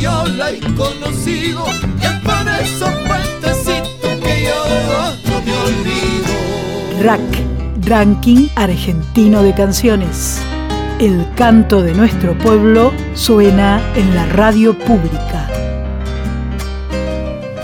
donde 0.00 0.32
yo 0.32 0.36
la 0.36 0.50
he 0.50 0.60
conocido, 0.60 1.64
y 2.00 2.04
es 2.04 2.12
por 2.20 2.48
esos 2.62 2.90
puentecitos 3.06 4.10
que 4.22 4.44
yo 4.44 4.64
no 5.26 5.40
me 5.42 5.52
olvido. 5.52 7.02
RAC, 7.02 7.20
Ranking 7.86 8.48
Argentino 8.56 9.42
de 9.42 9.54
Canciones. 9.54 10.40
El 10.98 11.26
canto 11.34 11.82
de 11.82 11.94
nuestro 11.94 12.36
pueblo 12.36 12.92
suena 13.14 13.80
en 13.96 14.14
la 14.14 14.26
radio 14.26 14.78
pública. 14.78 15.48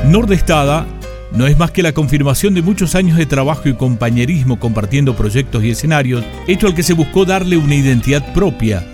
Nordestada 0.06 0.86
no 1.32 1.46
es 1.46 1.58
más 1.58 1.70
que 1.70 1.82
la 1.82 1.92
confirmación 1.92 2.54
de 2.54 2.62
muchos 2.62 2.94
años 2.94 3.18
de 3.18 3.26
trabajo 3.26 3.68
y 3.68 3.74
compañerismo 3.74 4.58
compartiendo 4.58 5.14
proyectos 5.14 5.62
y 5.64 5.70
escenarios, 5.70 6.24
hecho 6.46 6.66
al 6.66 6.74
que 6.74 6.82
se 6.82 6.94
buscó 6.94 7.26
darle 7.26 7.58
una 7.58 7.74
identidad 7.74 8.32
propia, 8.32 8.86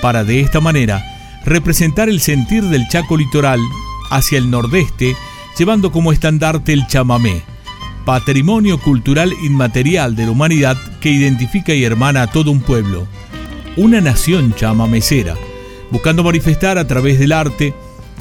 para 0.00 0.22
de 0.22 0.40
esta 0.40 0.60
manera 0.60 1.07
representar 1.48 2.08
el 2.08 2.20
sentir 2.20 2.64
del 2.64 2.88
Chaco 2.88 3.16
litoral 3.16 3.60
hacia 4.10 4.38
el 4.38 4.50
nordeste, 4.50 5.16
llevando 5.58 5.90
como 5.90 6.12
estandarte 6.12 6.72
el 6.72 6.86
chamamé, 6.86 7.42
patrimonio 8.04 8.78
cultural 8.80 9.32
inmaterial 9.42 10.16
de 10.16 10.24
la 10.24 10.30
humanidad 10.32 10.76
que 11.00 11.10
identifica 11.10 11.74
y 11.74 11.84
hermana 11.84 12.22
a 12.22 12.26
todo 12.26 12.50
un 12.50 12.60
pueblo, 12.60 13.06
una 13.76 14.00
nación 14.00 14.54
chamamecera, 14.54 15.34
buscando 15.90 16.22
manifestar 16.22 16.78
a 16.78 16.86
través 16.86 17.18
del 17.18 17.32
arte 17.32 17.74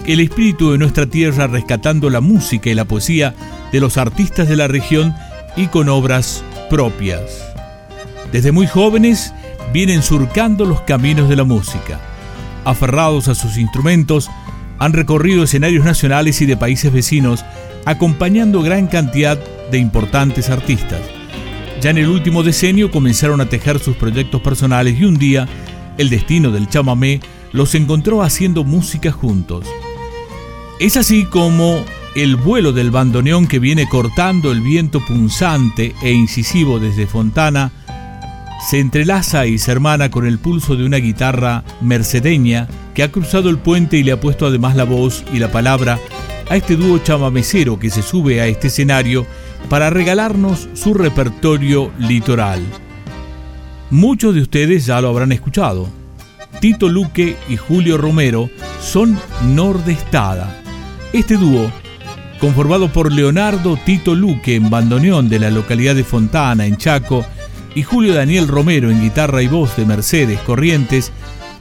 el 0.05 0.19
espíritu 0.19 0.71
de 0.71 0.77
nuestra 0.77 1.05
tierra 1.05 1.47
rescatando 1.47 2.09
la 2.09 2.21
música 2.21 2.69
y 2.69 2.75
la 2.75 2.85
poesía 2.85 3.35
de 3.71 3.79
los 3.79 3.97
artistas 3.97 4.47
de 4.47 4.55
la 4.55 4.67
región 4.67 5.15
y 5.55 5.67
con 5.67 5.89
obras 5.89 6.43
propias. 6.69 7.43
Desde 8.31 8.51
muy 8.51 8.67
jóvenes 8.67 9.33
vienen 9.73 10.03
surcando 10.03 10.65
los 10.65 10.81
caminos 10.81 11.29
de 11.29 11.35
la 11.35 11.43
música. 11.43 11.99
Aferrados 12.67 13.29
a 13.29 13.33
sus 13.33 13.57
instrumentos, 13.57 14.29
han 14.77 14.91
recorrido 14.91 15.41
escenarios 15.41 15.85
nacionales 15.85 16.41
y 16.41 16.45
de 16.45 16.57
países 16.57 16.91
vecinos, 16.91 17.45
acompañando 17.85 18.61
gran 18.61 18.87
cantidad 18.87 19.39
de 19.71 19.77
importantes 19.77 20.49
artistas. 20.49 20.99
Ya 21.79 21.91
en 21.91 21.97
el 21.97 22.09
último 22.09 22.43
decenio 22.43 22.91
comenzaron 22.91 23.39
a 23.39 23.47
tejer 23.47 23.79
sus 23.79 23.95
proyectos 23.95 24.41
personales 24.41 24.99
y 24.99 25.05
un 25.05 25.17
día 25.17 25.47
el 25.97 26.09
destino 26.09 26.51
del 26.51 26.67
chamamé 26.67 27.21
los 27.53 27.73
encontró 27.73 28.21
haciendo 28.21 28.65
música 28.65 29.13
juntos. 29.13 29.65
Es 30.81 30.97
así 30.97 31.23
como 31.23 31.85
el 32.17 32.35
vuelo 32.35 32.73
del 32.73 32.91
bandoneón 32.91 33.47
que 33.47 33.59
viene 33.59 33.87
cortando 33.87 34.51
el 34.51 34.59
viento 34.59 34.99
punzante 35.05 35.95
e 36.01 36.11
incisivo 36.11 36.79
desde 36.79 37.07
Fontana 37.07 37.71
se 38.59 38.79
entrelaza 38.79 39.45
y 39.45 39.57
se 39.57 39.71
hermana 39.71 40.09
con 40.09 40.25
el 40.25 40.39
pulso 40.39 40.75
de 40.75 40.85
una 40.85 40.97
guitarra 40.97 41.63
mercedeña 41.81 42.67
que 42.93 43.03
ha 43.03 43.11
cruzado 43.11 43.49
el 43.49 43.59
puente 43.59 43.97
y 43.97 44.03
le 44.03 44.11
ha 44.11 44.19
puesto 44.19 44.47
además 44.47 44.75
la 44.75 44.83
voz 44.83 45.23
y 45.33 45.39
la 45.39 45.51
palabra 45.51 45.99
a 46.49 46.55
este 46.55 46.75
dúo 46.75 46.97
chamamecero 46.99 47.77
que 47.77 47.89
se 47.89 48.01
sube 48.01 48.41
a 48.41 48.47
este 48.47 48.67
escenario 48.67 49.25
para 49.69 49.89
regalarnos 49.89 50.69
su 50.73 50.93
repertorio 50.93 51.91
litoral. 51.99 52.61
Muchos 53.89 54.35
de 54.35 54.41
ustedes 54.41 54.85
ya 54.85 54.99
lo 55.01 55.09
habrán 55.09 55.31
escuchado. 55.31 55.87
Tito 56.59 56.89
Luque 56.89 57.35
y 57.47 57.57
Julio 57.57 57.97
Romero 57.97 58.49
son 58.81 59.17
Nordestada. 59.43 60.61
Este 61.13 61.37
dúo, 61.37 61.71
conformado 62.39 62.91
por 62.91 63.11
Leonardo 63.11 63.77
Tito 63.85 64.15
Luque 64.15 64.55
en 64.55 64.69
bandoneón 64.69 65.29
de 65.29 65.39
la 65.39 65.51
localidad 65.51 65.95
de 65.95 66.03
Fontana, 66.03 66.65
en 66.65 66.77
Chaco, 66.77 67.25
y 67.77 67.83
Julio 67.83 68.15
Daniel 68.15 68.47
Romero 68.47 68.89
en 68.89 69.03
guitarra 69.03 69.43
y 69.43 69.47
voz 69.47 69.77
de 69.77 69.85
Mercedes 69.85 70.39
Corrientes, 70.39 71.11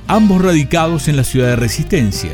ambos 0.07 0.41
radicados 0.41 1.09
en 1.09 1.17
la 1.19 1.25
ciudad 1.25 1.49
de 1.49 1.57
Resistencia. 1.57 2.31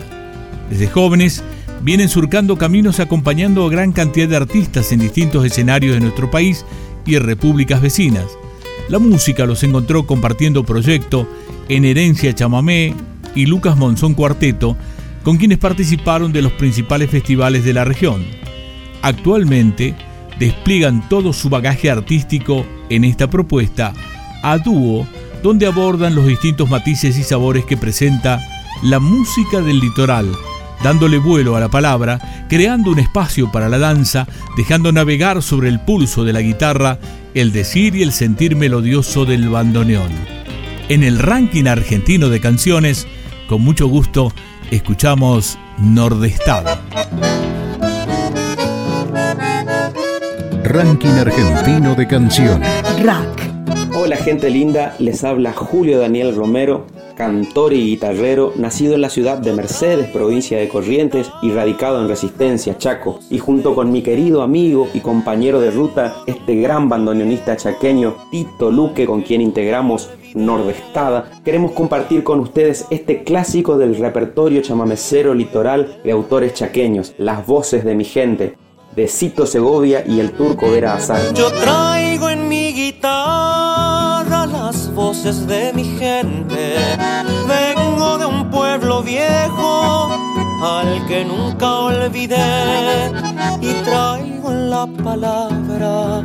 Desde 0.71 0.87
jóvenes 0.87 1.43
vienen 1.83 2.09
surcando 2.09 2.57
caminos 2.57 3.01
acompañando 3.01 3.67
a 3.67 3.71
gran 3.71 3.91
cantidad 3.91 4.29
de 4.29 4.37
artistas 4.37 4.93
en 4.93 5.01
distintos 5.01 5.45
escenarios 5.45 5.95
de 5.97 6.01
nuestro 6.01 6.31
país 6.31 6.65
y 7.07 7.19
repúblicas 7.19 7.83
vecinas. 7.83 8.27
La 8.89 9.01
música 9.01 9.47
los 9.47 9.65
encontró 9.65 10.07
compartiendo 10.07 10.63
proyecto 10.63 11.29
en 11.69 11.85
Herencia 11.85 12.33
Chamamé 12.33 12.95
y 13.35 13.47
Lucas 13.47 13.77
Monzón 13.77 14.15
Cuarteto, 14.15 14.77
con 15.25 15.39
quienes 15.39 15.59
participaron 15.59 16.33
de 16.33 16.43
los 16.43 16.53
principales 16.53 17.11
festivales 17.11 17.65
de 17.65 17.73
la 17.73 17.85
región. 17.85 18.25
Actualmente 19.03 19.97
despliegan 20.39 21.09
todo 21.09 21.33
su 21.33 21.49
bagaje 21.49 21.91
artístico 21.91 22.65
en 22.95 23.05
esta 23.05 23.29
propuesta 23.29 23.93
a 24.43 24.59
dúo, 24.59 25.07
donde 25.43 25.67
abordan 25.67 26.15
los 26.15 26.27
distintos 26.27 26.69
matices 26.69 27.19
y 27.19 27.23
sabores 27.23 27.65
que 27.65 27.77
presenta 27.77 28.41
la 28.83 28.99
música 28.99 29.61
del 29.61 29.81
litoral, 29.81 30.31
dándole 30.83 31.19
vuelo 31.19 31.57
a 31.57 31.61
la 31.61 31.69
palabra, 31.69 32.47
creando 32.49 32.91
un 32.91 32.99
espacio 32.99 33.51
para 33.51 33.69
la 33.69 33.79
danza, 33.79 34.27
dejando 34.57 34.93
navegar 34.93 35.43
sobre 35.43 35.69
el 35.69 35.81
pulso 35.81 36.25
de 36.25 36.33
la 36.33 36.41
guitarra 36.41 36.99
el 37.35 37.53
decir 37.53 37.97
y 37.97 38.03
el 38.03 38.13
sentir 38.13 38.57
melodioso 38.57 39.25
del 39.25 39.49
bandoneón. 39.49 40.11
En 40.89 41.03
el 41.03 41.19
ranking 41.19 41.67
argentino 41.67 42.29
de 42.29 42.41
canciones, 42.41 43.07
con 43.49 43.63
mucho 43.63 43.87
gusto, 43.87 44.33
escuchamos 44.71 45.59
Nordestado. 45.79 46.79
Ranking 50.65 51.11
argentino 51.11 51.95
de 51.95 52.07
canciones. 52.07 52.82
Rack. 53.01 53.51
Hola 53.95 54.17
gente 54.17 54.51
linda, 54.51 54.95
les 54.99 55.25
habla 55.25 55.53
Julio 55.53 55.99
Daniel 55.99 56.35
Romero, 56.35 56.87
cantor 57.17 57.73
y 57.73 57.85
guitarrero, 57.87 58.53
nacido 58.57 58.95
en 58.95 59.01
la 59.01 59.11
ciudad 59.11 59.39
de 59.39 59.53
Mercedes, 59.53 60.09
provincia 60.09 60.59
de 60.59 60.69
Corrientes, 60.69 61.31
y 61.43 61.51
radicado 61.51 62.01
en 62.01 62.09
Resistencia, 62.09 62.79
Chaco. 62.79 63.21
Y 63.31 63.39
junto 63.39 63.75
con 63.75 63.91
mi 63.91 64.03
querido 64.03 64.43
amigo 64.43 64.89
y 64.95 65.01
compañero 65.01 65.61
de 65.61 65.71
ruta, 65.71 66.17
este 66.27 66.57
gran 66.57 66.89
bandoneonista 66.89 67.57
chaqueño, 67.57 68.15
Tito 68.31 68.71
Luque, 68.71 69.07
con 69.07 69.23
quien 69.23 69.41
integramos 69.41 70.11
Nordestada, 70.35 71.31
queremos 71.45 71.73
compartir 71.73 72.25
con 72.25 72.41
ustedes 72.41 72.87
este 72.91 73.25
clásico 73.25 73.79
del 73.79 73.97
repertorio 73.97 74.63
chamamecero 74.63 75.35
litoral 75.35 76.01
de 76.05 76.13
autores 76.13 76.55
chaqueños, 76.55 77.15
Las 77.19 77.47
voces 77.47 77.85
de 77.85 77.95
mi 77.95 78.05
gente, 78.05 78.57
de 78.97 79.09
Cito 79.09 79.47
Segovia 79.47 80.05
y 80.07 80.21
el 80.21 80.33
turco 80.33 80.71
Vera 80.71 80.95
Azar. 80.95 81.33
Yo 81.35 81.51
traigo 81.51 82.31
voces 85.13 85.47
de 85.47 85.73
mi 85.75 85.85
gente. 85.99 86.75
Vengo 87.47 88.17
de 88.17 88.25
un 88.25 88.51
pueblo 88.51 89.03
viejo 89.03 90.09
al 90.63 91.07
que 91.07 91.23
nunca 91.23 91.69
olvidé. 91.91 93.13
Y 93.61 93.73
traigo 93.85 94.51
la 94.51 94.87
palabra 95.05 96.25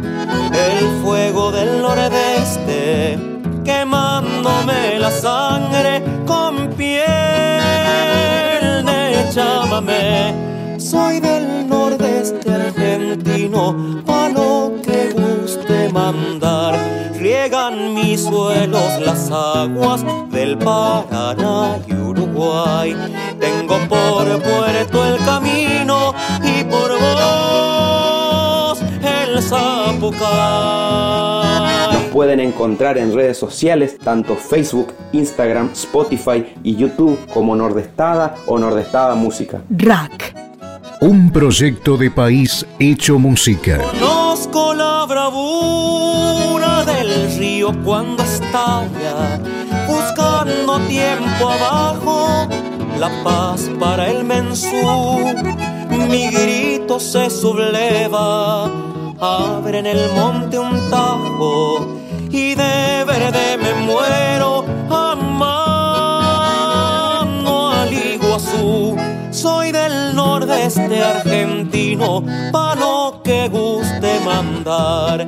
el 0.68 1.02
fuego 1.04 1.52
del 1.52 1.82
nordeste, 1.82 3.20
quemándome 3.66 5.00
la 5.00 5.12
sangre 5.12 6.02
con 6.26 6.70
piel 6.78 7.06
de 8.90 9.28
chamamé. 9.34 10.57
Soy 10.90 11.20
del 11.20 11.68
nordeste 11.68 12.50
argentino, 12.50 14.02
pa' 14.06 14.30
lo 14.30 14.72
que 14.82 15.10
guste 15.12 15.90
mandar. 15.92 16.80
Riegan 17.20 17.94
mis 17.94 18.24
suelos 18.24 18.98
las 19.02 19.30
aguas 19.30 20.06
del 20.32 20.58
Paraná 20.58 21.78
y 21.90 21.94
Uruguay. 21.94 22.96
Tengo 23.38 23.78
por 23.90 24.42
puerto 24.42 25.06
el 25.06 25.18
camino 25.26 26.14
y 26.42 26.64
por 26.64 26.98
vos 26.98 28.82
el 29.04 29.44
zapucay. 29.44 30.28
Nos 31.92 32.04
pueden 32.14 32.40
encontrar 32.40 32.98
en 32.98 33.14
redes 33.14 33.38
sociales, 33.38 33.98
tanto 33.98 34.38
Facebook, 34.38 34.94
Instagram, 35.12 35.72
Spotify 35.74 36.46
y 36.64 36.78
YouTube 36.78 37.20
como 37.34 37.58
Nordestada 37.58 38.36
o 38.46 38.58
Nordestada 38.58 39.16
Música. 39.16 39.62
Rack. 39.70 40.47
Un 41.00 41.32
proyecto 41.32 41.96
de 41.96 42.10
país 42.10 42.66
hecho 42.80 43.20
música. 43.20 43.78
Conozco 43.78 44.74
la 44.74 45.06
bravura 45.06 46.84
del 46.86 47.38
río 47.38 47.72
cuando 47.84 48.24
estalla, 48.24 49.40
buscando 49.88 50.80
tiempo 50.88 51.50
abajo, 51.50 52.48
la 53.00 53.12
paz 53.24 53.70
para 53.80 54.10
el 54.10 54.24
mensú. 54.24 55.36
Mi 56.10 56.32
grito 56.32 57.00
se 57.00 57.30
subleva, 57.30 58.66
abre 59.20 59.80
en 59.80 59.86
el 59.86 60.12
monte 60.14 60.58
un 60.58 60.90
tajo 60.90 62.00
y 62.32 62.56
de 62.56 63.04
verde 63.06 63.58
me 63.62 63.74
muero 63.86 64.57
nordeste 70.68 71.02
argentino, 71.02 72.24
pa' 72.52 72.76
lo 72.76 73.22
que 73.24 73.48
guste 73.48 74.20
mandar. 74.26 75.26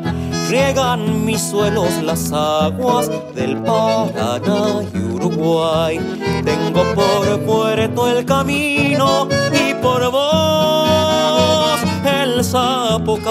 Riegan 0.49 1.25
mis 1.25 1.41
suelos 1.41 2.03
las 2.03 2.31
aguas 2.33 3.09
del 3.35 3.57
Paraná 3.57 4.83
y 4.93 4.97
Uruguay. 4.97 5.99
Tengo 6.43 6.83
por 6.95 7.39
puerto 7.45 8.09
el 8.09 8.25
camino 8.25 9.27
y 9.53 9.73
por 9.75 10.11
vos 10.11 11.79
el 12.03 12.43
Zapucay. 12.43 13.29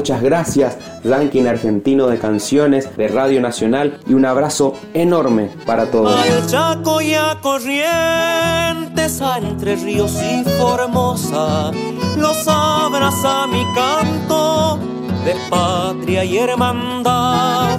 Muchas 0.00 0.22
gracias, 0.22 0.78
ranking 1.04 1.44
argentino 1.44 2.06
de 2.06 2.18
canciones 2.18 2.96
de 2.96 3.06
Radio 3.08 3.38
Nacional 3.42 4.00
y 4.06 4.14
un 4.14 4.24
abrazo 4.24 4.72
enorme 4.94 5.50
para 5.66 5.90
todos. 5.90 6.18
Al 6.18 6.46
Chaco 6.46 7.02
y 7.02 7.12
a 7.12 7.36
Corrientes, 7.42 9.20
a 9.20 9.36
Entre 9.36 9.76
Ríos 9.76 10.14
y 10.22 10.42
Formosa, 10.58 11.70
los 12.16 12.48
abraza 12.48 13.46
mi 13.48 13.62
canto 13.74 14.78
de 15.22 15.36
patria 15.50 16.24
y 16.24 16.38
hermandad. 16.38 17.78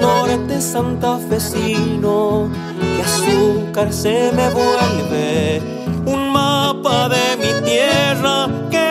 Norte 0.00 0.60
santafesino, 0.60 2.48
que 2.78 3.02
azúcar 3.02 3.92
se 3.92 4.30
me 4.36 4.50
vuelve, 4.50 5.60
un 6.06 6.30
mapa 6.30 7.08
de 7.08 7.36
mi 7.38 7.66
tierra 7.66 8.48
que 8.70 8.85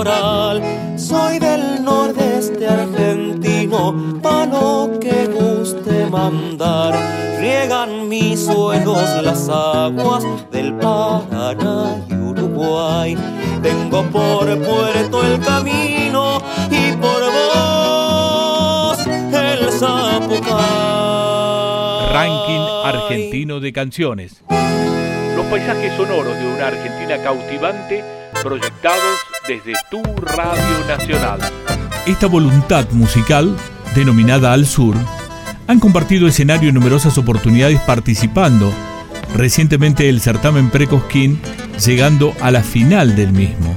litoral. 0.00 0.62
Soy 0.96 1.38
del 1.38 1.84
nordeste 1.84 2.66
argentino, 2.66 4.20
pa' 4.22 4.46
lo 4.46 4.98
que 5.00 5.26
guste 5.26 6.06
mandar. 6.06 6.94
Riegan 7.38 8.08
mis 8.08 8.44
suelos 8.44 9.22
las 9.22 9.48
aguas 9.48 10.24
del 10.50 10.74
Paraná 10.74 11.96
y 12.08 12.14
Uruguay. 12.14 13.16
Tengo 13.62 14.02
por 14.04 14.46
puerto 14.58 15.22
el 15.26 15.40
camino 15.40 16.42
y 16.70 16.92
por 16.92 17.22
vos 17.32 18.98
el 19.06 19.70
Zapucay. 19.72 20.50
Ranking 22.12 22.66
argentino 22.84 23.60
de 23.60 23.72
canciones. 23.72 24.42
Los 25.36 25.46
paisajes 25.46 25.94
sonoros 25.96 26.36
de 26.38 26.46
una 26.54 26.66
Argentina 26.66 27.16
cautivante 27.22 28.19
proyectados 28.42 29.18
desde 29.46 29.72
tu 29.90 30.02
Radio 30.24 30.86
Nacional. 30.88 31.40
Esta 32.06 32.26
voluntad 32.26 32.88
musical, 32.92 33.56
denominada 33.94 34.52
Al 34.52 34.66
Sur, 34.66 34.96
han 35.66 35.78
compartido 35.78 36.26
escenario 36.26 36.68
en 36.68 36.74
numerosas 36.74 37.18
oportunidades 37.18 37.80
participando 37.80 38.72
recientemente 39.36 40.08
el 40.08 40.20
certamen 40.20 40.70
Precosquín, 40.70 41.40
llegando 41.84 42.34
a 42.40 42.50
la 42.50 42.62
final 42.62 43.14
del 43.14 43.32
mismo. 43.32 43.76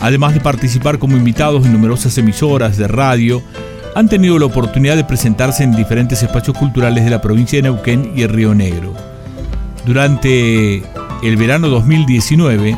Además 0.00 0.34
de 0.34 0.40
participar 0.40 0.98
como 0.98 1.16
invitados 1.16 1.64
en 1.64 1.72
numerosas 1.72 2.18
emisoras 2.18 2.76
de 2.76 2.88
radio, 2.88 3.42
han 3.94 4.08
tenido 4.08 4.38
la 4.38 4.46
oportunidad 4.46 4.96
de 4.96 5.04
presentarse 5.04 5.62
en 5.62 5.74
diferentes 5.74 6.22
espacios 6.22 6.58
culturales 6.58 7.04
de 7.04 7.10
la 7.10 7.22
provincia 7.22 7.58
de 7.58 7.62
Neuquén 7.62 8.12
y 8.16 8.22
el 8.22 8.28
Río 8.28 8.54
Negro. 8.54 8.92
Durante 9.86 10.82
el 11.22 11.36
verano 11.36 11.68
2019, 11.68 12.76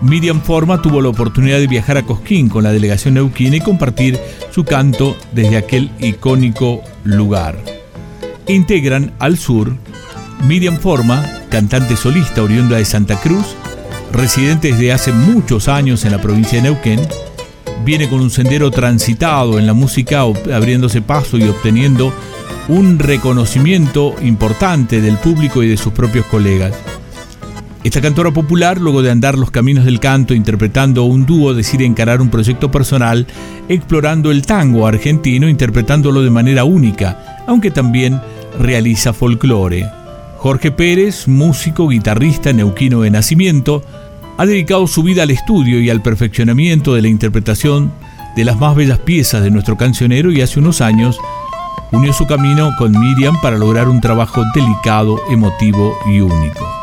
Miriam 0.00 0.40
Forma 0.40 0.80
tuvo 0.80 1.00
la 1.00 1.08
oportunidad 1.08 1.58
de 1.58 1.66
viajar 1.66 1.96
a 1.96 2.04
Cosquín 2.04 2.48
con 2.48 2.62
la 2.62 2.72
delegación 2.72 3.14
neuquina 3.14 3.56
y 3.56 3.60
compartir 3.60 4.18
su 4.50 4.64
canto 4.64 5.16
desde 5.32 5.56
aquel 5.56 5.90
icónico 5.98 6.82
lugar. 7.02 7.58
Integran 8.46 9.12
al 9.18 9.36
sur 9.36 9.76
Miriam 10.46 10.78
Forma, 10.78 11.26
cantante 11.50 11.96
solista 11.96 12.42
oriunda 12.42 12.76
de 12.76 12.84
Santa 12.84 13.20
Cruz, 13.20 13.56
residente 14.12 14.68
desde 14.68 14.92
hace 14.92 15.12
muchos 15.12 15.66
años 15.66 16.04
en 16.04 16.12
la 16.12 16.20
provincia 16.20 16.58
de 16.58 16.70
Neuquén, 16.70 17.00
viene 17.84 18.08
con 18.08 18.20
un 18.20 18.30
sendero 18.30 18.70
transitado 18.70 19.58
en 19.58 19.66
la 19.66 19.74
música, 19.74 20.20
abriéndose 20.20 21.02
paso 21.02 21.38
y 21.38 21.48
obteniendo 21.48 22.12
un 22.68 23.00
reconocimiento 23.00 24.14
importante 24.22 25.00
del 25.00 25.16
público 25.16 25.62
y 25.64 25.68
de 25.68 25.76
sus 25.76 25.92
propios 25.92 26.26
colegas. 26.26 26.74
Esta 27.84 28.00
cantora 28.00 28.32
popular, 28.32 28.80
luego 28.80 29.02
de 29.02 29.10
andar 29.10 29.38
los 29.38 29.52
caminos 29.52 29.84
del 29.84 30.00
canto 30.00 30.34
interpretando 30.34 31.04
un 31.04 31.26
dúo, 31.26 31.54
decide 31.54 31.84
encarar 31.84 32.20
un 32.20 32.28
proyecto 32.28 32.72
personal 32.72 33.26
explorando 33.68 34.32
el 34.32 34.42
tango 34.42 34.86
argentino, 34.86 35.48
interpretándolo 35.48 36.22
de 36.22 36.30
manera 36.30 36.64
única, 36.64 37.44
aunque 37.46 37.70
también 37.70 38.20
realiza 38.58 39.12
folclore. 39.12 39.88
Jorge 40.38 40.72
Pérez, 40.72 41.28
músico, 41.28 41.88
guitarrista 41.88 42.52
neuquino 42.52 43.02
de 43.02 43.10
nacimiento, 43.10 43.84
ha 44.36 44.44
dedicado 44.44 44.86
su 44.88 45.04
vida 45.04 45.22
al 45.22 45.30
estudio 45.30 45.80
y 45.80 45.88
al 45.88 46.02
perfeccionamiento 46.02 46.94
de 46.94 47.02
la 47.02 47.08
interpretación 47.08 47.92
de 48.36 48.44
las 48.44 48.58
más 48.58 48.74
bellas 48.74 48.98
piezas 48.98 49.42
de 49.42 49.50
nuestro 49.50 49.76
cancionero 49.76 50.32
y 50.32 50.40
hace 50.40 50.58
unos 50.58 50.80
años 50.80 51.18
unió 51.92 52.12
su 52.12 52.26
camino 52.26 52.70
con 52.76 52.92
Miriam 52.92 53.40
para 53.40 53.56
lograr 53.56 53.88
un 53.88 54.00
trabajo 54.00 54.44
delicado, 54.54 55.20
emotivo 55.30 55.94
y 56.12 56.20
único. 56.20 56.77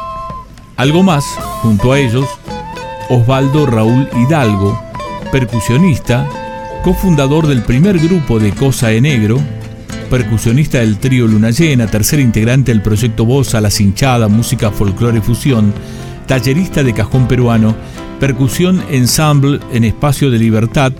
Algo 0.77 1.03
más, 1.03 1.23
junto 1.61 1.93
a 1.93 1.99
ellos, 1.99 2.27
Osvaldo 3.09 3.65
Raúl 3.65 4.09
Hidalgo, 4.13 4.77
percusionista, 5.31 6.27
cofundador 6.83 7.47
del 7.47 7.63
primer 7.63 7.97
grupo 7.97 8.39
de 8.39 8.51
Cosa 8.51 8.89
de 8.89 8.99
Negro, 8.99 9.39
percusionista 10.09 10.79
del 10.79 10.97
trío 10.97 11.27
Luna 11.27 11.51
Llena, 11.51 11.87
tercer 11.87 12.19
integrante 12.19 12.73
del 12.73 12.81
proyecto 12.81 13.23
Voz 13.23 13.55
a 13.55 13.61
la 13.61 13.71
Cinchada, 13.71 14.27
música 14.27 14.69
folclore 14.69 15.21
fusión, 15.21 15.73
tallerista 16.27 16.83
de 16.83 16.93
cajón 16.93 17.25
peruano, 17.29 17.73
percusión 18.19 18.83
ensemble 18.89 19.61
en 19.71 19.85
Espacio 19.85 20.29
de 20.29 20.39
Libertad 20.39 20.91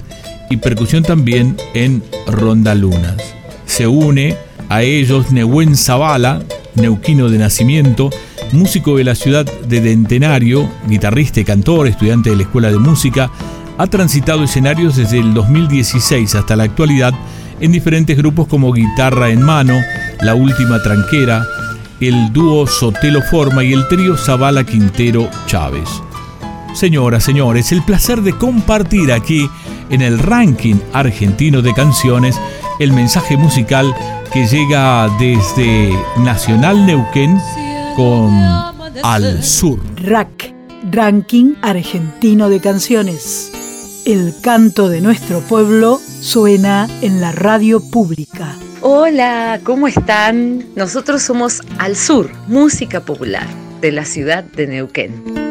y 0.50 0.56
percusión 0.56 1.04
también 1.04 1.58
en 1.74 2.02
Ronda 2.28 2.76
Lunas. 2.76 3.18
Se 3.66 3.88
une 3.88 4.38
a 4.70 4.84
ellos 4.84 5.34
Nehuen 5.34 5.76
Zavala, 5.76 6.44
neuquino 6.76 7.30
de 7.30 7.40
nacimiento, 7.40 8.10
músico 8.56 8.98
de 8.98 9.04
la 9.04 9.16
ciudad 9.16 9.46
de 9.46 9.82
Dentenario, 9.82 10.70
guitarrista 10.88 11.40
y 11.40 11.44
cantor, 11.44 11.88
estudiante 11.88 12.30
de 12.30 12.38
la 12.38 12.44
Escuela 12.44 12.72
de 12.72 12.80
Música, 12.80 13.30
ha 13.78 13.88
transitado 13.88 14.44
escenarios 14.44 14.96
desde 14.96 15.20
el 15.20 15.34
2016 15.34 16.36
hasta 16.36 16.56
la 16.56 16.64
actualidad 16.64 17.14
en 17.60 17.72
diferentes 17.72 18.18
grupos 18.18 18.48
como 18.48 18.72
Guitarra 18.72 19.30
en 19.30 19.42
Mano, 19.42 19.76
La 20.22 20.36
Última 20.36 20.82
Tranquera, 20.82 21.46
el 22.00 22.32
dúo 22.34 22.68
Sotelo 22.68 23.22
Forma 23.22 23.64
y 23.64 23.74
el 23.74 23.88
trío 23.88 24.18
Zavala 24.18 24.64
Quintero 24.64 25.30
Chávez. 25.48 25.90
Señoras, 26.74 27.24
señores, 27.24 27.72
el 27.72 27.84
placer 27.84 28.22
de 28.22 28.34
compartir 28.34 29.12
aquí 29.12 29.50
en 29.90 30.02
el 30.02 30.20
ranking 30.20 30.76
argentino 30.94 31.62
de 31.62 31.74
canciones 31.74 32.40
el 32.80 32.92
mensaje 32.92 33.38
musical 33.38 33.94
que 34.34 34.48
llega 34.48 35.10
desde 35.20 35.94
Nacional 36.18 36.86
Neuquén 36.86 37.40
con 37.96 38.34
Al 39.04 39.44
Sur. 39.44 39.80
Rack, 40.04 40.54
ranking 40.92 41.56
argentino 41.62 42.50
de 42.50 42.60
canciones. 42.60 43.52
El 44.06 44.34
canto 44.42 44.90
de 44.90 45.02
nuestro 45.02 45.40
pueblo 45.40 46.00
suena 46.22 46.90
en 47.02 47.22
la 47.22 47.32
radio 47.32 47.80
pública. 47.80 48.56
Hola, 48.82 49.62
¿cómo 49.64 49.88
están? 49.88 50.66
Nosotros 50.76 51.22
somos 51.22 51.62
Al 51.78 51.96
Sur, 51.96 52.32
música 52.48 53.02
popular 53.02 53.48
de 53.82 53.92
la 53.92 54.06
ciudad 54.06 54.44
de 54.44 54.68
Neuquén. 54.68 55.46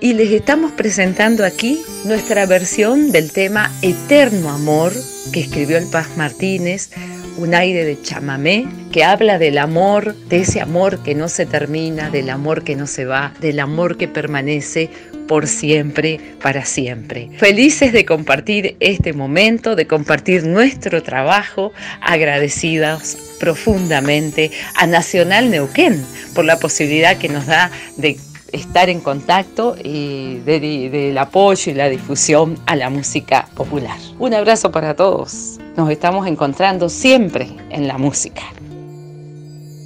y 0.00 0.12
les 0.12 0.30
estamos 0.32 0.70
presentando 0.72 1.46
aquí 1.46 1.82
nuestra 2.04 2.44
versión 2.44 3.10
del 3.10 3.32
tema 3.32 3.72
Eterno 3.80 4.50
Amor 4.50 4.92
que 5.32 5.40
escribió 5.40 5.78
el 5.78 5.86
Paz 5.86 6.08
Martínez, 6.18 6.90
un 7.36 7.54
aire 7.54 7.84
de 7.84 8.00
chamamé 8.00 8.66
que 8.92 9.04
habla 9.04 9.38
del 9.38 9.58
amor, 9.58 10.14
de 10.28 10.40
ese 10.40 10.60
amor 10.60 11.02
que 11.02 11.14
no 11.14 11.28
se 11.28 11.46
termina, 11.46 12.10
del 12.10 12.30
amor 12.30 12.62
que 12.64 12.76
no 12.76 12.86
se 12.86 13.04
va, 13.04 13.32
del 13.40 13.60
amor 13.60 13.96
que 13.96 14.08
permanece 14.08 14.90
por 15.26 15.46
siempre, 15.46 16.20
para 16.42 16.64
siempre. 16.64 17.30
Felices 17.38 17.92
de 17.92 18.04
compartir 18.04 18.76
este 18.80 19.12
momento, 19.12 19.74
de 19.74 19.86
compartir 19.86 20.44
nuestro 20.44 21.02
trabajo, 21.02 21.72
agradecidos 22.00 23.16
profundamente 23.40 24.50
a 24.76 24.86
Nacional 24.86 25.50
Neuquén 25.50 26.04
por 26.34 26.44
la 26.44 26.58
posibilidad 26.58 27.16
que 27.16 27.28
nos 27.28 27.46
da 27.46 27.70
de 27.96 28.16
estar 28.54 28.88
en 28.88 29.00
contacto 29.00 29.76
y 29.82 30.36
del 30.38 31.18
apoyo 31.18 31.72
y 31.72 31.74
la 31.74 31.88
difusión 31.88 32.56
a 32.66 32.76
la 32.76 32.88
música 32.88 33.48
popular. 33.54 33.98
Un 34.18 34.32
abrazo 34.34 34.70
para 34.70 34.94
todos. 34.94 35.58
Nos 35.76 35.90
estamos 35.90 36.26
encontrando 36.26 36.88
siempre 36.88 37.48
en 37.70 37.88
la 37.88 37.98
música. 37.98 38.42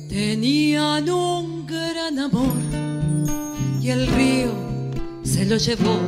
Tenían 0.09 1.09
un 1.09 1.67
gran 1.67 2.19
amor 2.19 2.53
y 3.81 3.91
el 3.91 4.07
río 4.07 4.53
se 5.23 5.47
lo 5.47 5.57
llevó. 5.57 5.99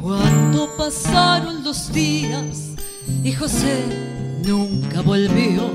Cuando 0.00 0.74
pasaron 0.76 1.64
los 1.64 1.92
días 1.92 2.74
y 3.22 3.32
José 3.32 3.82
nunca 4.46 5.02
volvió, 5.02 5.70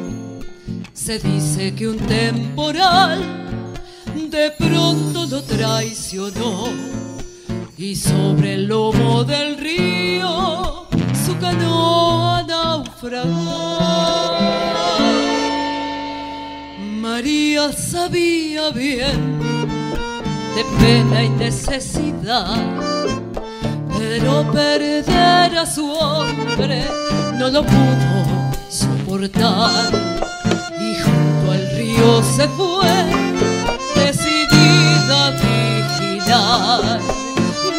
se 0.93 1.19
dice 1.19 1.73
que 1.73 1.88
un 1.88 1.97
temporal 1.97 3.68
de 4.27 4.51
pronto 4.51 5.25
lo 5.25 5.41
traicionó 5.43 6.67
y 7.77 7.95
sobre 7.95 8.55
el 8.55 8.65
lomo 8.65 9.23
del 9.23 9.57
río 9.57 10.88
su 11.25 11.38
canoa 11.38 12.43
naufragó. 12.43 13.79
María 17.01 17.71
sabía 17.71 18.69
bien 18.71 19.39
de 20.55 20.63
pena 20.79 21.23
y 21.23 21.29
necesidad, 21.29 22.57
pero 23.97 24.51
perder 24.51 25.57
a 25.57 25.65
su 25.65 25.89
hombre 25.91 26.83
no 27.38 27.47
lo 27.47 27.63
pudo 27.63 28.51
soportar 28.69 29.89
y 30.79 30.95
junto 30.99 31.51
al 31.51 31.71
río 31.77 32.21
se 32.23 32.47
fue 32.49 33.28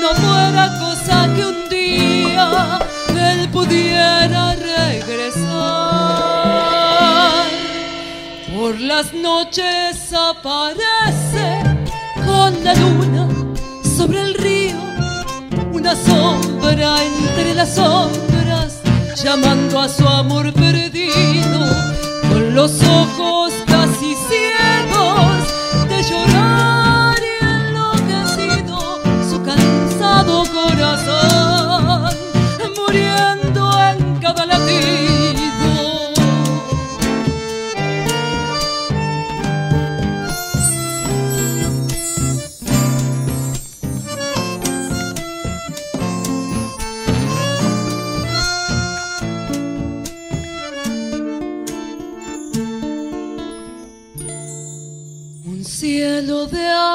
no 0.01 0.15
fuera 0.17 0.79
cosa 0.81 1.29
que 1.35 1.47
un 1.47 1.69
día 1.69 2.79
él 3.17 3.49
pudiera 3.51 4.57
regresar. 4.57 5.49
Por 8.53 8.81
las 8.81 9.13
noches 9.15 10.13
aparece 10.13 11.63
con 12.27 12.65
la 12.65 12.75
luna 12.75 13.29
sobre 13.97 14.23
el 14.23 14.35
río, 14.35 14.77
una 15.73 15.95
sombra 15.95 16.97
entre 17.05 17.55
las 17.55 17.77
sombras, 17.77 18.81
llamando 19.23 19.81
a 19.81 19.89
su 19.89 20.07
amor 20.07 20.53
perdido, 20.53 21.61
con 22.29 22.55
los 22.55 22.83
ojos 22.83 23.30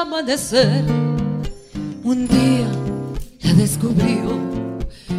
amanecer, 0.06 0.84
un 2.04 2.28
día 2.28 2.68
descubrió. 3.56 4.38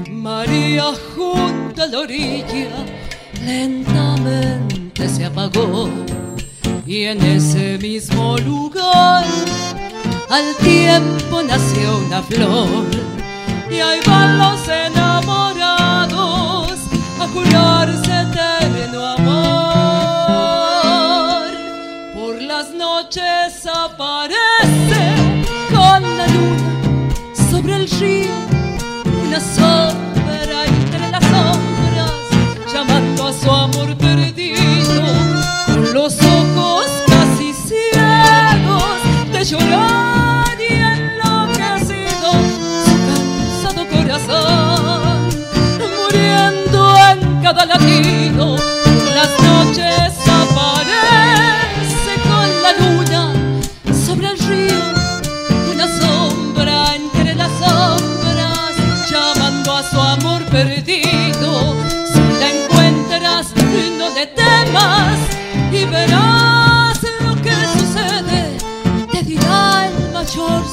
María 0.10 0.86
junto 1.13 1.84
a 1.84 1.88
la 1.88 2.00
orilla 2.00 2.70
lentamente 3.46 5.10
se 5.10 5.25
apagó 5.25 5.89
y 6.86 7.03
en 7.03 7.22
ese 7.22 7.77
mismo 7.79 8.38
lugar 8.38 9.25
al 10.29 10.56
tiempo 10.56 11.44
nació 11.44 11.98
una 12.06 12.24
flor 12.24 12.86
y 13.70 13.79
ahí 13.79 14.00
van 14.06 14.38
los 14.38 14.65
enamorados 14.70 16.72
a 17.20 17.27
jurarse 17.34 18.22
eterno 18.22 19.06
amor. 19.06 19.87
Las 22.48 22.72
noches 22.72 23.66
aparece 23.66 25.16
con 25.70 26.18
la 26.18 26.27
luna 26.27 27.36
sobre 27.51 27.75
el 27.75 27.89
río 27.89 28.34
una 29.22 29.39
sombra 29.39 30.66
entre 30.66 31.12
las 31.12 31.24
sombras, 31.25 32.13
llamando 32.72 33.27
a 33.27 33.34
su 33.34 33.51
amor 33.51 33.98
perdido, 33.98 35.04
con 35.66 35.94
los 35.94 36.18
ojos 36.24 36.86
casi 37.08 37.54
ciegos 37.54 38.98
de 39.34 39.44
llorar 39.44 40.58
y 40.58 40.74
enloquecido, 40.74 42.32
su 42.86 42.96
cansado 43.08 43.88
corazón, 43.89 45.30
muriendo 46.00 46.96
en 47.12 47.42
cada 47.42 47.66
latido, 47.66 48.56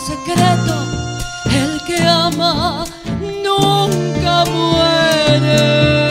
secreto, 0.04 0.76
el 1.46 1.82
que 1.86 1.98
ama 2.02 2.84
nunca 3.42 4.44
muere. 4.50 6.04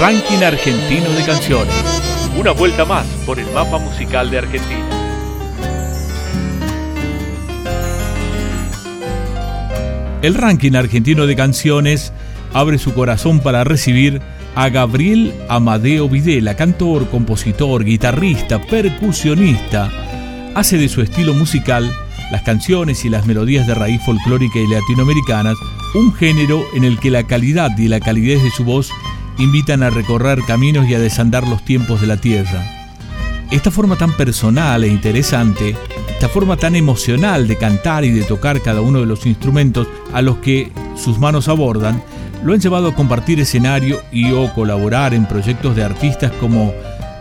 Ranking 0.00 0.42
Argentino 0.44 1.10
de 1.10 1.24
Canciones. 1.24 1.74
Una 2.38 2.52
vuelta 2.52 2.84
más 2.84 3.06
por 3.26 3.38
el 3.38 3.50
mapa 3.52 3.78
musical 3.78 4.30
de 4.30 4.38
Argentina. 4.38 4.97
El 10.20 10.34
ranking 10.34 10.74
argentino 10.74 11.26
de 11.26 11.36
canciones 11.36 12.12
abre 12.52 12.78
su 12.78 12.92
corazón 12.92 13.38
para 13.38 13.62
recibir 13.62 14.20
a 14.56 14.68
Gabriel 14.68 15.32
Amadeo 15.48 16.08
Videla, 16.08 16.56
cantor, 16.56 17.08
compositor, 17.08 17.84
guitarrista, 17.84 18.60
percusionista. 18.60 19.90
Hace 20.56 20.76
de 20.76 20.88
su 20.88 21.02
estilo 21.02 21.34
musical 21.34 21.88
las 22.32 22.42
canciones 22.42 23.04
y 23.04 23.08
las 23.08 23.26
melodías 23.26 23.68
de 23.68 23.74
raíz 23.74 24.02
folclórica 24.04 24.58
y 24.58 24.66
latinoamericanas 24.66 25.56
un 25.94 26.12
género 26.12 26.64
en 26.74 26.84
el 26.84 26.98
que 26.98 27.10
la 27.10 27.22
calidad 27.22 27.70
y 27.78 27.86
la 27.86 28.00
calidez 28.00 28.42
de 28.42 28.50
su 28.50 28.64
voz 28.64 28.90
invitan 29.38 29.84
a 29.84 29.90
recorrer 29.90 30.40
caminos 30.46 30.88
y 30.88 30.94
a 30.94 30.98
desandar 30.98 31.46
los 31.46 31.64
tiempos 31.64 32.00
de 32.00 32.08
la 32.08 32.16
tierra. 32.16 32.64
Esta 33.52 33.70
forma 33.70 33.96
tan 33.96 34.12
personal 34.16 34.82
e 34.82 34.88
interesante, 34.88 35.76
esta 36.10 36.28
forma 36.28 36.56
tan 36.56 36.76
emocional 36.76 37.46
de 37.46 37.56
cantar 37.56 38.04
y 38.04 38.10
de 38.10 38.24
tocar 38.24 38.60
cada 38.60 38.80
uno 38.80 39.00
de 39.00 39.06
los 39.06 39.26
instrumentos 39.26 39.86
a 40.12 40.22
los 40.22 40.38
que 40.38 40.72
sus 40.96 41.18
manos 41.18 41.48
abordan, 41.48 42.02
lo 42.44 42.52
han 42.52 42.60
llevado 42.60 42.88
a 42.88 42.94
compartir 42.94 43.40
escenario 43.40 44.00
y 44.12 44.32
o 44.32 44.52
colaborar 44.54 45.14
en 45.14 45.26
proyectos 45.26 45.74
de 45.76 45.84
artistas 45.84 46.32
como 46.40 46.72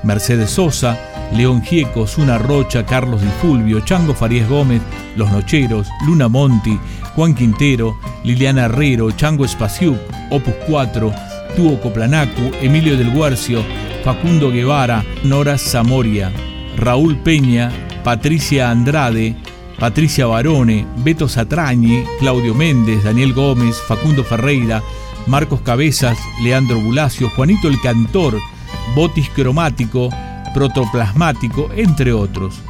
Mercedes 0.04 0.52
Sosa, 0.52 0.98
León 1.34 1.62
Gieco, 1.62 2.08
Zuna 2.08 2.38
Rocha, 2.38 2.86
Carlos 2.86 3.22
Di 3.22 3.28
Fulvio, 3.42 3.82
Chango 3.82 4.14
Farías 4.14 4.48
Gómez, 4.48 4.82
Los 5.16 5.32
Nocheros, 5.32 5.88
Luna 6.06 6.28
Monti, 6.28 6.80
Juan 7.16 7.36
Quintero, 7.36 8.00
Liliana 8.24 8.66
Herrero, 8.66 9.12
Chango 9.12 9.44
Espaciuc, 9.44 9.98
Opus 10.30 10.54
4, 10.68 11.14
Tuo 11.56 11.82
Coplanacu, 11.82 12.52
Emilio 12.62 12.98
del 12.98 13.12
Guercio, 13.12 13.64
Facundo 14.04 14.52
Guevara, 14.52 15.04
Nora 15.24 15.58
Zamoria, 15.58 16.32
Raúl 16.78 17.18
Peña, 17.18 17.72
Patricia 18.08 18.72
Andrade, 18.72 19.36
Patricia 19.78 20.28
Barone, 20.28 20.88
Beto 21.00 21.28
Satrañi, 21.28 22.06
Claudio 22.22 22.56
Méndez, 22.56 23.04
Daniel 23.04 23.34
Gómez, 23.34 23.76
Facundo 23.86 24.24
Ferreira, 24.24 24.82
Marcos 25.26 25.60
Cabezas, 25.60 26.18
Leandro 26.42 26.80
Bulacio, 26.80 27.30
Juanito 27.30 27.68
el 27.68 27.82
Cantor, 27.82 28.40
Botis 28.96 29.30
Cromático, 29.32 30.10
Protoplasmático, 30.54 31.70
entre 31.76 32.14
otros. 32.14 32.62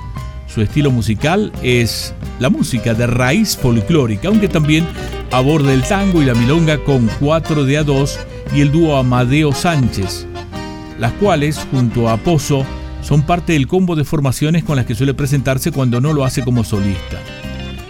Su 0.48 0.63
estilo 0.63 0.89
musical 0.89 1.51
es 1.62 2.15
la 2.39 2.50
música 2.50 2.96
de 2.96 3.06
raíz 3.06 3.56
folclórica, 3.56 4.29
aunque 4.29 4.50
también 4.50 4.88
aborda 5.29 5.72
el 5.72 5.84
tango 5.84 6.24
y 6.24 6.25
la 6.25 6.34
milonga 6.34 6.84
con 6.84 7.12
4 7.20 7.63
de 7.63 7.77
a 7.77 7.84
2 7.84 8.20
y 8.56 8.62
el 8.62 8.72
dúo 8.72 8.98
Amadeo 8.98 9.53
Sánchez, 9.53 10.25
las 10.98 11.12
cuales, 11.12 11.63
junto 11.70 12.10
a 12.10 12.17
Pozo, 12.17 12.65
son 13.08 13.22
parte 13.22 13.54
del 13.54 13.68
combo 13.68 13.96
de 13.96 14.04
formaciones 14.04 14.66
con 14.66 14.76
las 14.76 14.86
que 14.86 14.94
suele 14.94 15.14
presentarse 15.14 15.72
cuando 15.72 16.02
no 16.02 16.12
lo 16.12 16.26
hace 16.26 16.44
como 16.44 16.66
solista. 16.66 17.18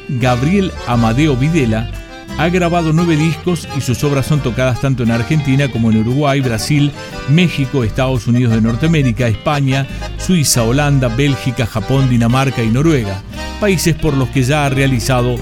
Gabriel 0.10 0.72
Amadeo 0.86 1.36
Videla 1.36 1.90
ha 2.38 2.50
grabado 2.50 2.94
nueve 2.94 3.18
discos 3.18 3.68
y 3.76 3.82
sus 3.82 4.04
obras 4.04 4.28
son 4.28 4.42
tocadas 4.42 4.80
tanto 4.80 5.02
en 5.02 5.10
Argentina 5.10 5.72
como 5.72 5.90
en 5.90 6.02
Uruguay, 6.02 6.40
Brasil, 6.42 6.92
México, 7.30 7.84
Estados 7.84 8.28
Unidos 8.28 8.54
de 8.54 8.62
Norteamérica, 8.62 9.28
España, 9.28 9.88
Suiza, 10.20 10.62
Holanda, 10.62 11.08
Bélgica, 11.08 11.66
Japón, 11.66 12.12
Dinamarca 12.12 12.62
y 12.62 12.68
Noruega, 12.68 13.24
países 13.60 13.96
por 13.96 14.16
los 14.16 14.30
que 14.30 14.44
ya 14.44 14.68
ha 14.68 14.70
realizado 14.70 15.36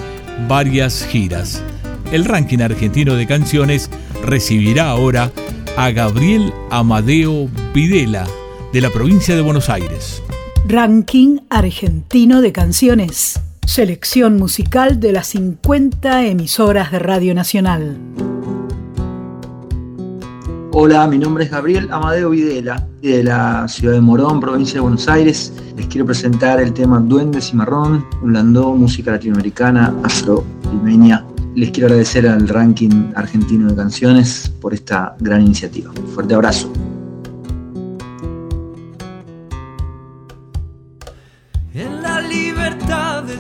varias 0.48 1.06
giras. 1.12 1.62
El 2.14 2.24
ranking 2.24 2.60
argentino 2.60 3.16
de 3.16 3.28
canciones 3.28 3.90
recibirá 4.24 4.88
ahora 4.88 5.34
a 5.76 5.92
Gabriel 5.92 6.54
Amadeo 6.72 7.50
Videla 7.74 8.26
de 8.76 8.82
la 8.82 8.90
provincia 8.90 9.34
de 9.38 9.42
Buenos 9.42 9.70
Aires. 9.70 10.22
Ranking 10.68 11.38
argentino 11.50 12.42
de 12.42 12.52
canciones. 12.52 13.40
Selección 13.66 14.36
musical 14.36 15.00
de 15.00 15.14
las 15.14 15.28
50 15.28 16.26
emisoras 16.26 16.92
de 16.92 17.00
Radio 17.00 17.34
Nacional. 17.34 17.98
Hola, 20.74 21.08
mi 21.08 21.18
nombre 21.18 21.46
es 21.46 21.52
Gabriel 21.52 21.88
Amadeo 21.90 22.32
Videla, 22.32 22.86
de 23.02 23.24
la 23.24 23.66
ciudad 23.70 23.94
de 23.94 24.02
Morón, 24.02 24.42
provincia 24.42 24.74
de 24.74 24.82
Buenos 24.82 25.08
Aires. 25.08 25.54
Les 25.78 25.88
quiero 25.88 26.06
presentar 26.06 26.60
el 26.60 26.74
tema 26.74 27.00
Duendes 27.00 27.54
y 27.54 27.56
Marrón, 27.56 28.06
un 28.22 28.34
landó, 28.34 28.76
música 28.76 29.12
latinoamericana, 29.12 29.96
afro-limeña. 30.04 31.26
Les 31.56 31.72
quiero 31.72 31.88
agradecer 31.88 32.28
al 32.28 32.50
ranking 32.50 33.14
argentino 33.16 33.70
de 33.70 33.76
canciones 33.78 34.52
por 34.60 34.74
esta 34.74 35.16
gran 35.22 35.44
iniciativa. 35.44 35.94
Fuerte 36.14 36.34
abrazo. 36.34 36.70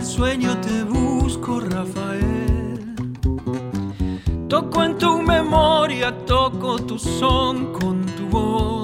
Sueño 0.04 0.58
te 0.62 0.84
busco, 0.84 1.60
Rafael. 1.60 2.96
Toco 4.50 4.84
en 4.84 4.98
tu 4.98 5.22
memoria, 5.22 6.26
toco 6.26 6.78
tu 6.78 6.98
son 6.98 7.74
con 7.74 8.06
tu 8.06 8.28
voz. 8.28 8.75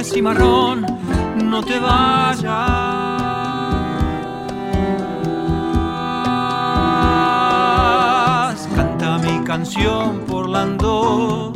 Cimarrón, 0.00 0.86
no 1.44 1.62
te 1.62 1.78
vayas. 1.78 2.48
Canta 8.74 9.18
mi 9.18 9.44
canción 9.44 10.20
por 10.26 10.48
Lando. 10.48 11.52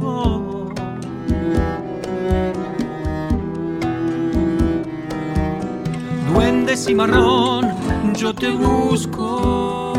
Duende 6.33 6.77
cimarrón, 6.77 7.75
yo 8.15 8.35
te 8.35 8.51
busco. 8.51 9.93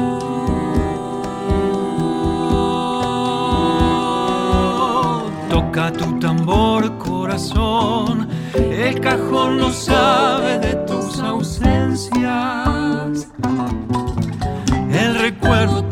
Toca 5.49 5.91
tu 5.91 6.19
tambor, 6.19 6.97
el 8.55 8.99
cajón 8.99 9.57
no 9.57 9.71
sabe 9.71 10.57
de 10.57 10.73
tus 10.87 11.19
ausencias. 11.19 12.17
El 14.91 15.19
recuerdo 15.19 15.86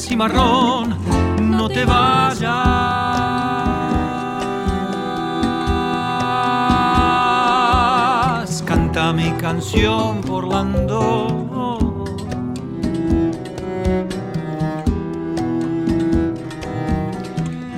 Cimarrón, 0.00 0.96
no 1.42 1.68
te 1.68 1.84
vayas. 1.84 2.50
Canta 8.64 9.12
mi 9.12 9.30
canción 9.32 10.22
por 10.22 10.48
Lando. 10.48 12.04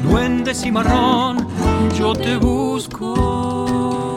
Duende 0.05 0.55
cimarrón, 0.55 1.49
yo 1.99 2.15
te 2.15 2.37
busco. 2.37 4.15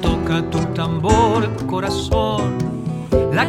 Toca 0.00 0.50
tu 0.50 0.58
tambor, 0.72 1.50
corazón. 1.66 2.63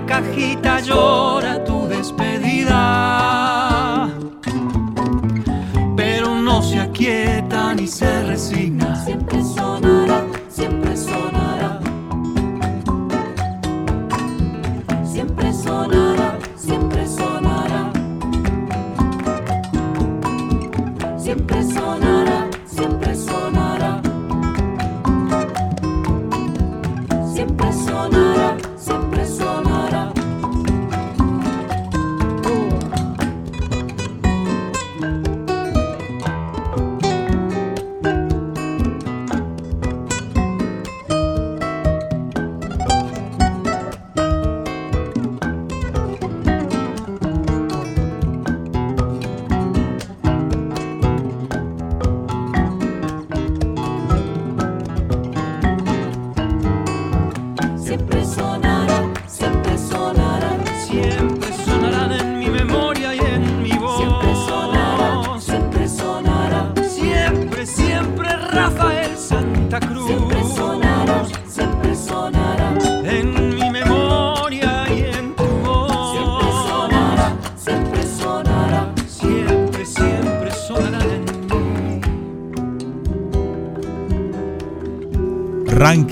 Cajita 0.05 0.79
llora 0.81 1.63
tu 1.63 1.87
despedida. 1.87 3.14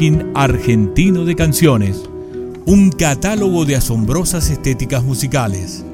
Ranking 0.04 0.34
Argentino 0.36 1.24
de 1.24 1.34
Canciones, 1.34 2.10
un 2.66 2.92
catálogo 2.92 3.64
de 3.64 3.78
asombrosas 3.78 4.50
estéticas 4.50 5.02
musicales. 5.02 5.86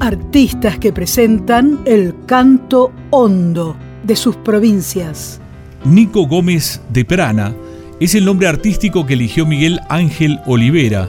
Artistas 0.00 0.80
que 0.80 0.92
presentan 0.92 1.78
el 1.84 2.16
canto 2.26 2.90
hondo 3.10 3.76
de 4.02 4.16
sus 4.16 4.34
provincias. 4.34 5.40
Nico 5.84 6.26
Gómez 6.26 6.80
de 6.92 7.04
Perana 7.04 7.54
es 8.00 8.16
el 8.16 8.24
nombre 8.24 8.48
artístico 8.48 9.06
que 9.06 9.14
eligió 9.14 9.46
Miguel 9.46 9.78
Ángel 9.88 10.40
Olivera, 10.46 11.08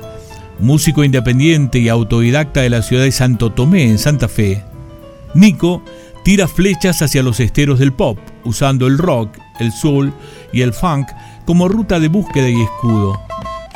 músico 0.60 1.04
independiente 1.04 1.80
y 1.80 1.90
autodidacta 1.90 2.62
de 2.62 2.70
la 2.70 2.84
ciudad 2.84 3.04
de 3.04 3.12
Santo 3.12 3.52
Tomé, 3.52 3.90
en 3.90 3.98
Santa 3.98 4.28
Fe. 4.28 4.64
Nico 5.34 5.82
tira 6.24 6.48
flechas 6.48 7.02
hacia 7.02 7.24
los 7.24 7.40
esteros 7.40 7.80
del 7.80 7.94
pop, 7.94 8.20
usando 8.46 8.86
el 8.86 9.00
rock, 9.00 9.32
el 9.60 9.72
soul 9.72 10.14
y 10.54 10.62
el 10.62 10.72
funk 10.72 11.08
como 11.50 11.68
ruta 11.68 12.00
de 12.00 12.10
búsqueda 12.10 12.48
y 12.48 12.62
escudo. 12.62 13.20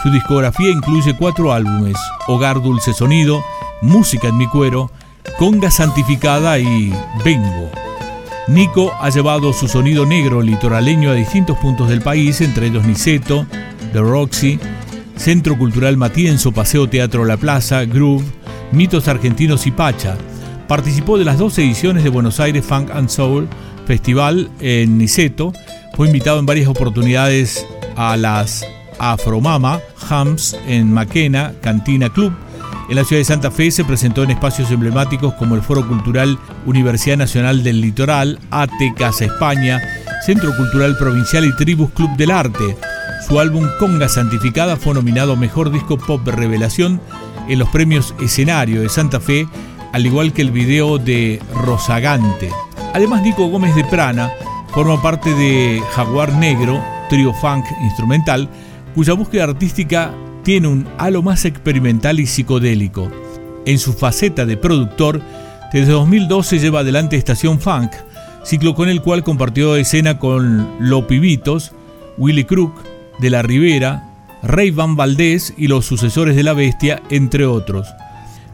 Su 0.04 0.12
discografía 0.12 0.70
incluye 0.70 1.18
cuatro 1.18 1.52
álbumes, 1.52 1.98
Hogar 2.28 2.62
Dulce 2.62 2.94
Sonido, 2.94 3.42
Música 3.82 4.28
en 4.28 4.38
mi 4.38 4.46
cuero, 4.46 4.92
Conga 5.40 5.72
Santificada 5.72 6.60
y 6.60 6.94
Vengo. 7.26 7.72
Nico 8.48 8.92
ha 9.02 9.10
llevado 9.10 9.54
su 9.54 9.68
sonido 9.68 10.06
negro 10.06 10.44
litoraleño 10.44 11.10
a 11.10 11.16
distintos 11.16 11.58
puntos 11.58 11.90
del 11.90 12.02
país, 12.02 12.42
entre 12.42 12.68
ellos 12.68 12.86
Niceto, 12.86 13.48
The 13.92 14.02
Roxy, 14.02 14.60
Centro 15.16 15.58
Cultural 15.58 15.98
Matienzo, 15.98 16.52
Paseo 16.52 16.88
Teatro 16.88 17.26
La 17.26 17.38
Plaza, 17.38 17.86
Groove, 17.86 18.24
Mitos 18.72 19.08
Argentinos 19.08 19.66
y 19.66 19.72
Pacha. 19.72 20.16
Participó 20.68 21.18
de 21.18 21.26
las 21.26 21.40
dos 21.40 21.58
ediciones 21.58 22.04
de 22.04 22.12
Buenos 22.12 22.40
Aires 22.40 22.64
Funk 22.64 22.92
and 22.92 23.10
Soul 23.10 23.48
Festival 23.86 24.50
en 24.60 24.98
Niceto. 24.98 25.54
Fue 25.96 26.08
invitado 26.08 26.40
en 26.40 26.46
varias 26.46 26.68
oportunidades 26.68 27.66
a 27.96 28.18
las 28.18 28.66
Afromama 29.00 29.80
Hams 30.10 30.56
en 30.68 30.92
Maquena, 30.92 31.54
Cantina 31.62 32.10
Club. 32.10 32.34
En 32.90 32.96
la 32.96 33.04
ciudad 33.06 33.22
de 33.22 33.26
Santa 33.26 33.52
Fe 33.52 33.72
se 33.72 33.86
presentó 33.86 34.24
en 34.24 34.32
espacios 34.32 34.70
emblemáticos 34.72 35.34
como 35.36 35.56
el 35.56 35.62
Foro 35.62 35.88
Cultural 35.88 36.38
Universidad 36.66 37.18
Nacional 37.18 37.64
del 37.64 37.82
Litoral, 37.82 38.40
ATE 38.52 38.94
Casa 38.96 39.26
España, 39.26 39.82
Centro 40.26 40.56
Cultural 40.56 40.98
Provincial 40.98 41.46
y 41.46 41.56
Tribus 41.56 41.92
Club 41.92 42.16
del 42.18 42.32
Arte. 42.32 42.78
Su 43.28 43.40
álbum 43.40 43.68
Conga 43.80 44.10
Santificada 44.10 44.76
fue 44.76 44.94
nominado 44.94 45.36
Mejor 45.38 45.72
Disco 45.72 45.98
Pop 45.98 46.28
Revelación 46.28 47.00
en 47.48 47.60
los 47.60 47.70
premios 47.70 48.14
Escenario 48.22 48.82
de 48.82 48.90
Santa 48.90 49.20
Fe, 49.20 49.48
al 49.94 50.06
igual 50.06 50.34
que 50.34 50.42
el 50.42 50.52
video 50.52 50.98
de 50.98 51.42
Rosagante. 51.54 52.50
Además, 52.94 53.24
Nico 53.24 53.48
Gómez 53.48 53.76
de 53.76 53.84
Prana 53.84 54.32
forma 54.74 55.02
parte 55.02 55.34
de 55.34 55.82
Jaguar 55.94 56.34
Negro, 56.34 56.82
trío 57.10 57.34
funk 57.34 57.66
instrumental, 57.84 58.50
cuya 58.96 59.14
búsqueda 59.14 59.46
artística 59.46 60.14
tiene 60.44 60.68
un 60.68 60.88
halo 60.98 61.22
más 61.22 61.46
experimental 61.46 62.20
y 62.20 62.28
psicodélico. 62.28 63.10
En 63.66 63.80
su 63.80 63.94
faceta 63.94 64.46
de 64.46 64.58
productor, 64.58 65.22
desde 65.72 65.92
2012 65.92 66.60
lleva 66.60 66.82
adelante 66.82 67.16
Estación 67.16 67.60
Funk, 67.60 67.92
ciclo 68.44 68.76
con 68.76 68.90
el 68.90 69.02
cual 69.02 69.24
compartió 69.24 69.76
escena 69.76 70.20
con 70.20 70.68
Lo 70.80 71.08
Pibitos, 71.08 71.72
Willy 72.18 72.44
Crook, 72.44 72.74
De 73.20 73.30
la 73.30 73.42
Rivera, 73.42 74.10
Rey 74.44 74.72
Van 74.72 74.96
Valdés 74.96 75.54
y 75.58 75.68
los 75.68 75.86
sucesores 75.86 76.36
de 76.36 76.44
la 76.44 76.54
Bestia, 76.54 77.02
entre 77.10 77.46
otros. 77.46 77.88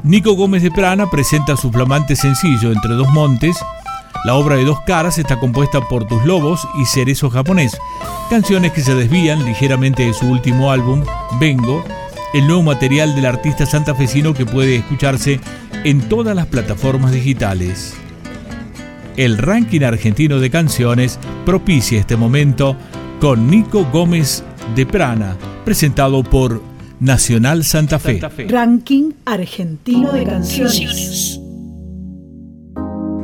Nico 0.04 0.34
Gómez 0.34 0.64
de 0.64 0.72
Prana 0.72 1.10
presenta 1.10 1.58
su 1.58 1.72
flamante 1.72 2.16
sencillo 2.16 2.72
Entre 2.72 2.94
dos 2.94 3.10
montes. 3.10 3.58
La 4.26 4.36
obra 4.36 4.58
de 4.58 4.66
dos 4.66 4.82
caras 4.82 5.18
está 5.18 5.40
compuesta 5.40 5.80
por 5.80 6.06
Tus 6.06 6.26
Lobos 6.26 6.68
y 6.80 6.86
Cerezo 6.86 7.30
Japonés, 7.30 7.78
canciones 8.30 8.74
que 8.74 8.82
se 8.82 8.94
desvían 8.94 9.46
ligeramente 9.46 10.06
de 10.06 10.14
su 10.14 10.28
último 10.28 10.72
álbum, 10.72 11.04
Vengo, 11.40 11.84
el 12.34 12.46
nuevo 12.46 12.64
material 12.64 13.16
del 13.16 13.26
artista 13.26 13.66
santafesino 13.66 14.34
que 14.34 14.46
puede 14.46 14.76
escucharse 14.76 15.40
en 15.86 16.02
todas 16.02 16.36
las 16.36 16.48
plataformas 16.48 17.14
digitales. 17.14 17.96
El 19.16 19.38
ranking 19.38 19.82
argentino 19.82 20.40
de 20.40 20.50
canciones 20.50 21.18
propicia 21.46 22.00
este 22.00 22.18
momento 22.18 22.76
con 23.22 23.50
Nico 23.50 23.86
Gómez 23.86 24.44
de 24.76 24.86
Prana, 24.86 25.38
presentado 25.64 26.24
por 26.24 26.62
Nacional 27.00 27.64
Santa 27.64 28.00
Fe. 28.00 28.20
Ranking 28.50 29.14
argentino 29.26 30.12
de 30.12 30.26
canciones. 30.26 31.39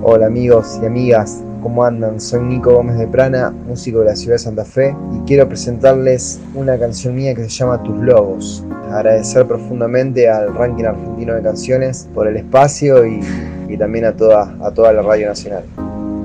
Hola 0.07 0.27
amigos 0.27 0.79
y 0.83 0.85
amigas, 0.85 1.43
¿cómo 1.63 1.83
andan? 1.83 2.21
Soy 2.21 2.43
Nico 2.43 2.71
Gómez 2.71 2.99
de 2.99 3.07
Prana, 3.07 3.49
músico 3.49 4.01
de 4.01 4.05
la 4.05 4.15
ciudad 4.15 4.35
de 4.35 4.39
Santa 4.39 4.63
Fe, 4.63 4.95
y 5.11 5.25
quiero 5.25 5.47
presentarles 5.47 6.39
una 6.53 6.77
canción 6.77 7.15
mía 7.15 7.33
que 7.33 7.41
se 7.45 7.49
llama 7.49 7.81
Tus 7.81 7.97
Lobos. 7.97 8.63
Agradecer 8.91 9.47
profundamente 9.47 10.29
al 10.29 10.53
ranking 10.53 10.83
argentino 10.83 11.33
de 11.33 11.41
canciones 11.41 12.07
por 12.13 12.27
el 12.27 12.37
espacio 12.37 13.03
y, 13.03 13.19
y 13.67 13.77
también 13.77 14.05
a 14.05 14.15
toda, 14.15 14.55
a 14.61 14.69
toda 14.69 14.93
la 14.93 15.01
Radio 15.01 15.29
Nacional. 15.29 15.63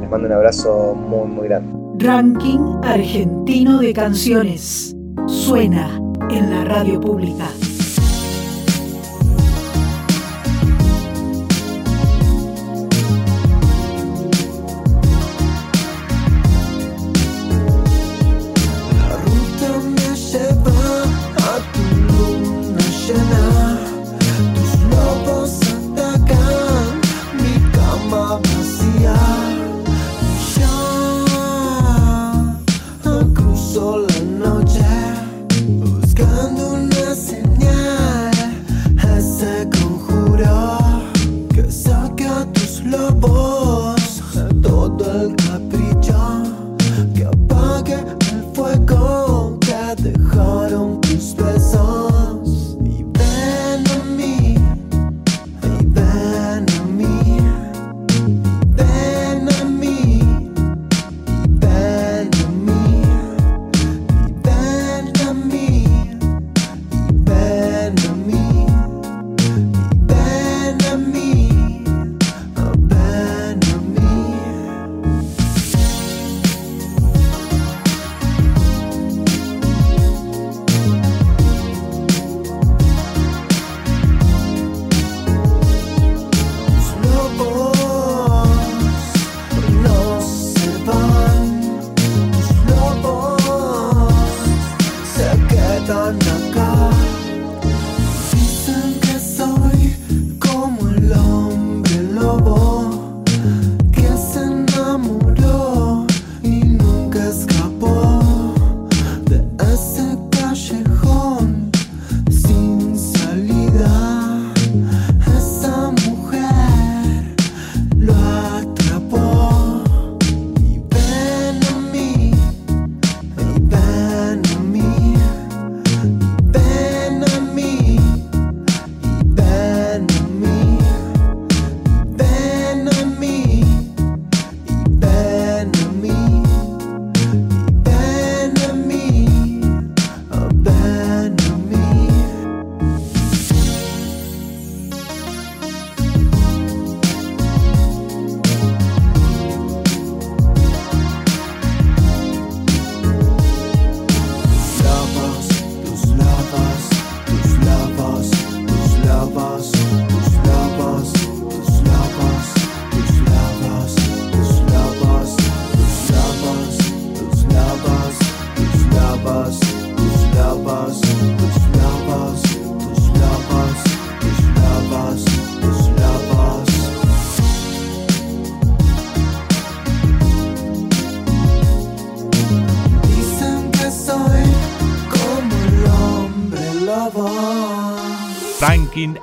Les 0.02 0.10
mando 0.10 0.26
un 0.26 0.34
abrazo 0.34 0.94
muy, 0.94 1.26
muy 1.28 1.48
grande. 1.48 1.72
Ranking 2.04 2.82
argentino 2.82 3.78
de 3.78 3.94
canciones. 3.94 4.94
Suena 5.26 5.88
en 6.28 6.50
la 6.50 6.66
radio 6.66 7.00
pública. 7.00 7.48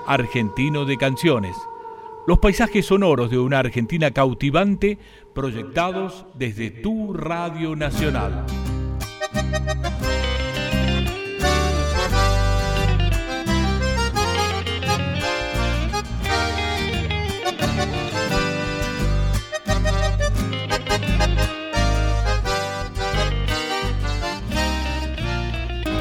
Argentino 0.07 0.85
de 0.85 0.97
canciones. 0.97 1.55
Los 2.25 2.39
paisajes 2.39 2.87
sonoros 2.87 3.29
de 3.29 3.37
una 3.37 3.59
Argentina 3.59 4.09
cautivante 4.09 4.97
proyectados 5.35 6.25
desde 6.33 6.71
tu 6.71 7.13
Radio 7.13 7.75
Nacional. 7.75 8.43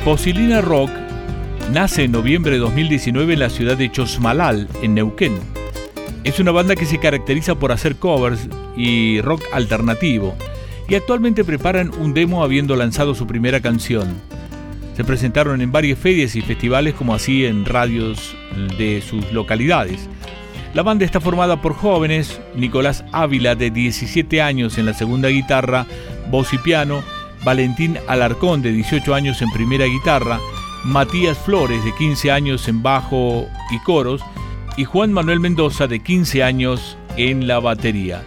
Posilina 0.03 0.63
Rock 0.63 1.06
nace 1.73 2.05
en 2.05 2.13
noviembre 2.13 2.53
de 2.53 2.59
2019 2.59 3.35
en 3.35 3.41
la 3.41 3.51
ciudad 3.51 3.77
de 3.77 3.91
Chosmalal, 3.91 4.69
en 4.83 4.95
Neuquén. 4.95 5.39
Es 6.25 6.39
una 6.41 6.53
banda 6.53 6.77
que 6.77 6.87
se 6.87 6.99
caracteriza 6.99 7.57
por 7.57 7.73
hacer 7.73 7.97
covers 7.97 8.49
y 8.77 9.21
rock 9.21 9.43
alternativo, 9.53 10.35
y 10.89 10.95
actualmente 10.95 11.45
preparan 11.45 11.91
un 11.99 12.15
demo 12.15 12.43
habiendo 12.43 12.77
lanzado 12.77 13.15
su 13.15 13.27
primera 13.27 13.61
canción. 13.61 14.15
Se 14.97 15.05
presentaron 15.05 15.61
en 15.61 15.73
varias 15.73 15.99
ferias 15.99 16.37
y 16.37 16.41
festivales 16.41 16.95
como 16.95 17.15
así 17.15 17.45
en 17.45 17.65
radios 17.65 18.37
de 18.79 19.03
sus 19.03 19.31
localidades. 19.33 20.09
La 20.73 20.83
banda 20.83 21.05
está 21.05 21.21
formada 21.21 21.61
por 21.61 21.75
jóvenes, 21.75 22.41
Nicolás 22.55 23.05
Ávila 23.13 23.55
de 23.55 23.71
17 23.71 24.41
años 24.41 24.79
en 24.79 24.87
la 24.87 24.95
segunda 24.95 25.29
guitarra, 25.29 25.87
voz 26.31 26.53
y 26.53 26.59
piano, 26.59 27.03
Valentín 27.45 27.99
Alarcón 28.09 28.63
de 28.63 28.73
18 28.73 29.15
años 29.15 29.43
en 29.43 29.51
primera 29.51 29.85
guitarra, 29.87 30.41
Matías 30.85 31.39
Flores 31.39 31.85
de 31.85 31.95
15 31.95 32.31
años 32.31 32.69
en 32.69 32.83
bajo 32.83 33.49
y 33.71 33.79
coros 33.81 34.23
y 34.77 34.85
Juan 34.85 35.13
Manuel 35.13 35.41
Mendoza 35.41 35.87
de 35.87 36.03
15 36.03 36.43
años 36.43 36.97
en 37.17 37.47
la 37.47 37.61
batería. 37.61 38.23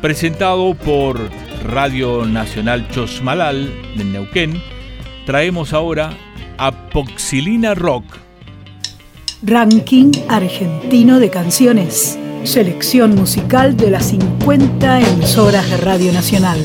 Presentado 0.00 0.74
por 0.74 1.18
Radio 1.64 2.24
Nacional 2.26 2.88
Chosmalal 2.90 3.72
de 3.96 4.04
Neuquén, 4.04 4.62
traemos 5.26 5.72
ahora 5.72 6.16
a 6.58 6.72
Poxilina 6.90 7.74
Rock. 7.74 8.04
Ranking 9.42 10.12
argentino 10.28 11.18
de 11.18 11.30
canciones. 11.30 12.18
Selección 12.44 13.14
musical 13.14 13.76
de 13.76 13.90
las 13.90 14.06
50 14.10 15.00
emisoras 15.00 15.68
de 15.70 15.76
Radio 15.78 16.12
Nacional. 16.12 16.60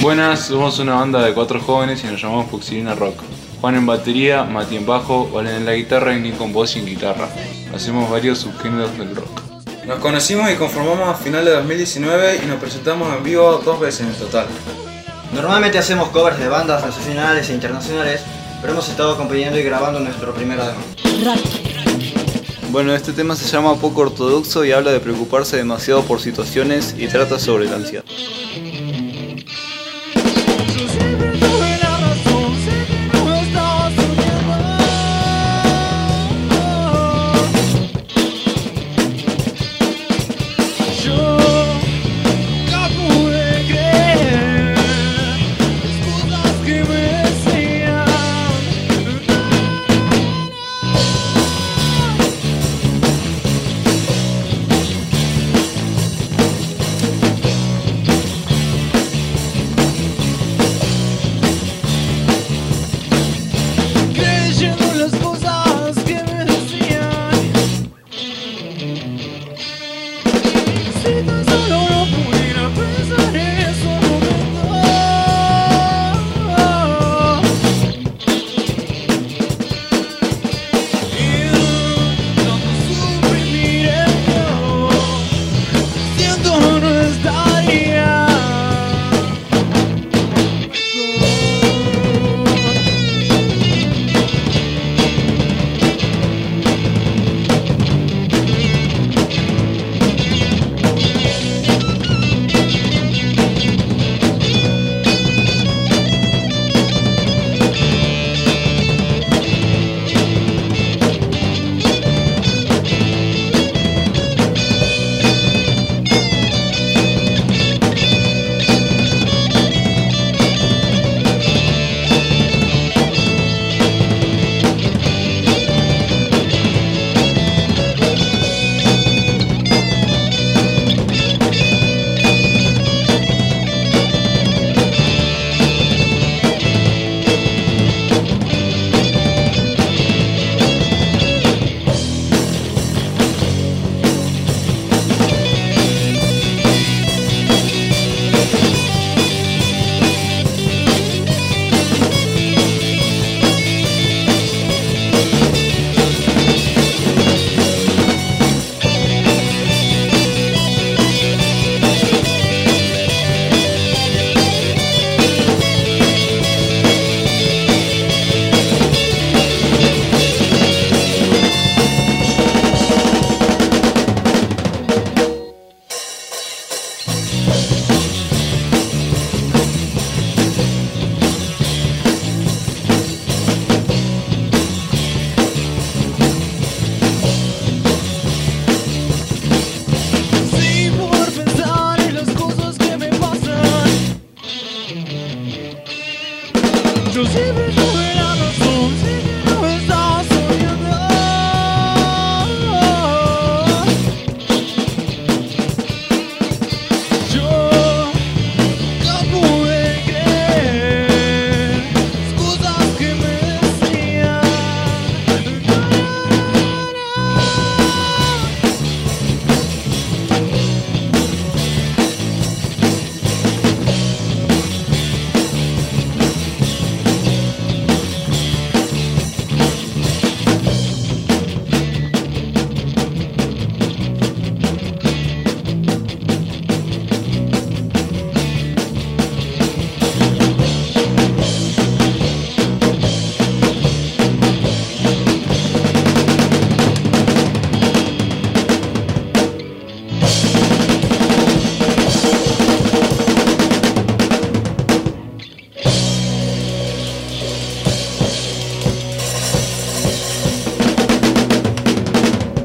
Buenas, 0.00 0.46
somos 0.46 0.78
una 0.78 0.94
banda 0.94 1.24
de 1.24 1.34
cuatro 1.34 1.60
jóvenes 1.60 2.04
y 2.04 2.06
nos 2.06 2.22
llamamos 2.22 2.46
Puxilina 2.46 2.94
Rock. 2.94 3.20
Juan 3.60 3.74
en 3.74 3.86
batería, 3.86 4.44
Mati 4.44 4.76
en 4.76 4.86
bajo, 4.86 5.28
Valen 5.30 5.56
en 5.56 5.66
la 5.66 5.74
guitarra 5.74 6.16
y 6.16 6.20
Nico 6.20 6.44
en 6.44 6.52
voz 6.52 6.76
y 6.76 6.78
en 6.78 6.86
guitarra. 6.86 7.28
Hacemos 7.74 8.08
varios 8.08 8.38
subgéneros 8.38 8.96
del 8.96 9.16
rock. 9.16 9.42
Nos 9.84 9.98
conocimos 9.98 10.50
y 10.50 10.54
conformamos 10.54 11.08
a 11.08 11.14
final 11.14 11.44
de 11.44 11.52
2019 11.52 12.40
y 12.44 12.46
nos 12.46 12.60
presentamos 12.60 13.14
en 13.16 13.22
vivo 13.24 13.60
dos 13.64 13.80
veces 13.80 14.06
en 14.06 14.14
total. 14.14 14.46
Normalmente 15.34 15.78
hacemos 15.78 16.08
covers 16.10 16.38
de 16.38 16.48
bandas 16.48 16.84
nacionales 16.84 17.50
e 17.50 17.54
internacionales, 17.54 18.20
pero 18.60 18.74
hemos 18.74 18.88
estado 18.88 19.16
componiendo 19.16 19.58
y 19.58 19.62
grabando 19.62 19.98
nuestro 20.00 20.32
primer 20.34 20.58
demo. 20.58 20.80
Bueno, 22.70 22.94
este 22.94 23.12
tema 23.12 23.34
se 23.34 23.46
llama 23.46 23.76
Poco 23.76 24.02
Ortodoxo 24.02 24.64
y 24.64 24.72
habla 24.72 24.92
de 24.92 25.00
preocuparse 25.00 25.56
demasiado 25.56 26.02
por 26.02 26.20
situaciones 26.20 26.94
y 26.98 27.08
trata 27.08 27.38
sobre 27.38 27.64
la 27.64 27.76
ansiedad. 27.76 28.04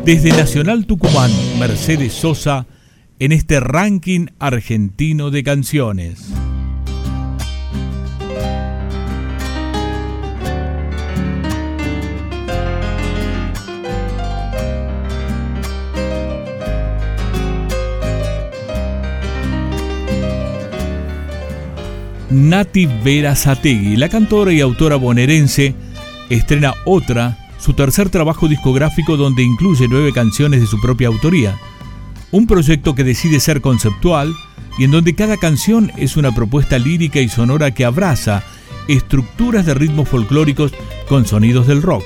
Desde 0.06 0.32
Nacional 0.32 0.86
Tucumán, 0.86 1.32
Mercedes 1.60 2.12
Sosa, 2.12 2.66
en 3.20 3.32
este 3.32 3.62
ranking 3.62 4.26
argentino 4.38 5.32
de 5.32 5.44
canciones. 5.44 6.34
Nati 22.30 22.88
Vera 23.06 23.38
Sategui, 23.38 23.96
la 23.96 24.10
cantora 24.10 24.52
y 24.52 24.60
autora 24.60 24.98
bonaerense, 24.98 25.76
estrena 26.30 26.74
otra, 26.84 27.38
su 27.64 27.74
tercer 27.74 28.10
trabajo 28.10 28.50
discográfico 28.50 29.16
donde 29.16 29.42
incluye 29.42 29.88
nueve 29.88 30.12
canciones 30.12 30.60
de 30.60 30.68
su 30.68 30.82
propia 30.82 31.08
autoría. 31.08 31.58
Un 32.30 32.46
proyecto 32.46 32.94
que 32.94 33.06
decide 33.06 33.40
ser 33.40 33.62
conceptual 33.62 34.34
y 34.78 34.84
en 34.84 34.92
donde 34.92 35.16
cada 35.16 35.38
canción 35.38 35.90
es 35.96 36.18
una 36.18 36.36
propuesta 36.36 36.78
lírica 36.78 37.22
y 37.22 37.30
sonora 37.30 37.72
que 37.72 37.86
abraza 37.86 38.44
estructuras 38.90 39.66
de 39.66 39.76
ritmos 39.76 40.10
folclóricos 40.10 40.74
con 41.08 41.26
sonidos 41.26 41.66
del 41.66 41.82
rock. 41.82 42.04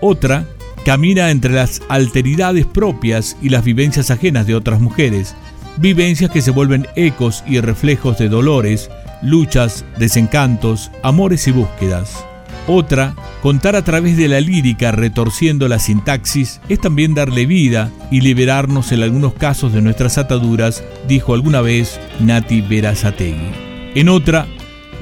Otra 0.00 0.46
camina 0.84 1.32
entre 1.32 1.52
las 1.52 1.82
alteridades 1.88 2.64
propias 2.64 3.36
y 3.42 3.48
las 3.48 3.64
vivencias 3.64 4.12
ajenas 4.12 4.46
de 4.46 4.54
otras 4.54 4.80
mujeres, 4.80 5.34
vivencias 5.78 6.30
que 6.30 6.42
se 6.42 6.52
vuelven 6.52 6.86
ecos 6.94 7.42
y 7.44 7.58
reflejos 7.58 8.18
de 8.18 8.28
dolores, 8.28 8.88
luchas, 9.20 9.84
desencantos, 9.98 10.92
amores 11.02 11.48
y 11.48 11.50
búsquedas. 11.50 12.24
Otra, 12.68 13.14
contar 13.42 13.76
a 13.76 13.84
través 13.84 14.16
de 14.16 14.26
la 14.26 14.40
lírica 14.40 14.90
retorciendo 14.90 15.68
la 15.68 15.78
sintaxis, 15.78 16.60
es 16.68 16.80
también 16.80 17.14
darle 17.14 17.46
vida 17.46 17.92
y 18.10 18.20
liberarnos 18.20 18.90
en 18.90 19.02
algunos 19.02 19.34
casos 19.34 19.72
de 19.72 19.82
nuestras 19.82 20.18
ataduras, 20.18 20.82
dijo 21.06 21.32
alguna 21.32 21.60
vez 21.60 22.00
Nati 22.18 22.62
Verazategui. 22.62 23.50
En 23.94 24.08
otra, 24.08 24.46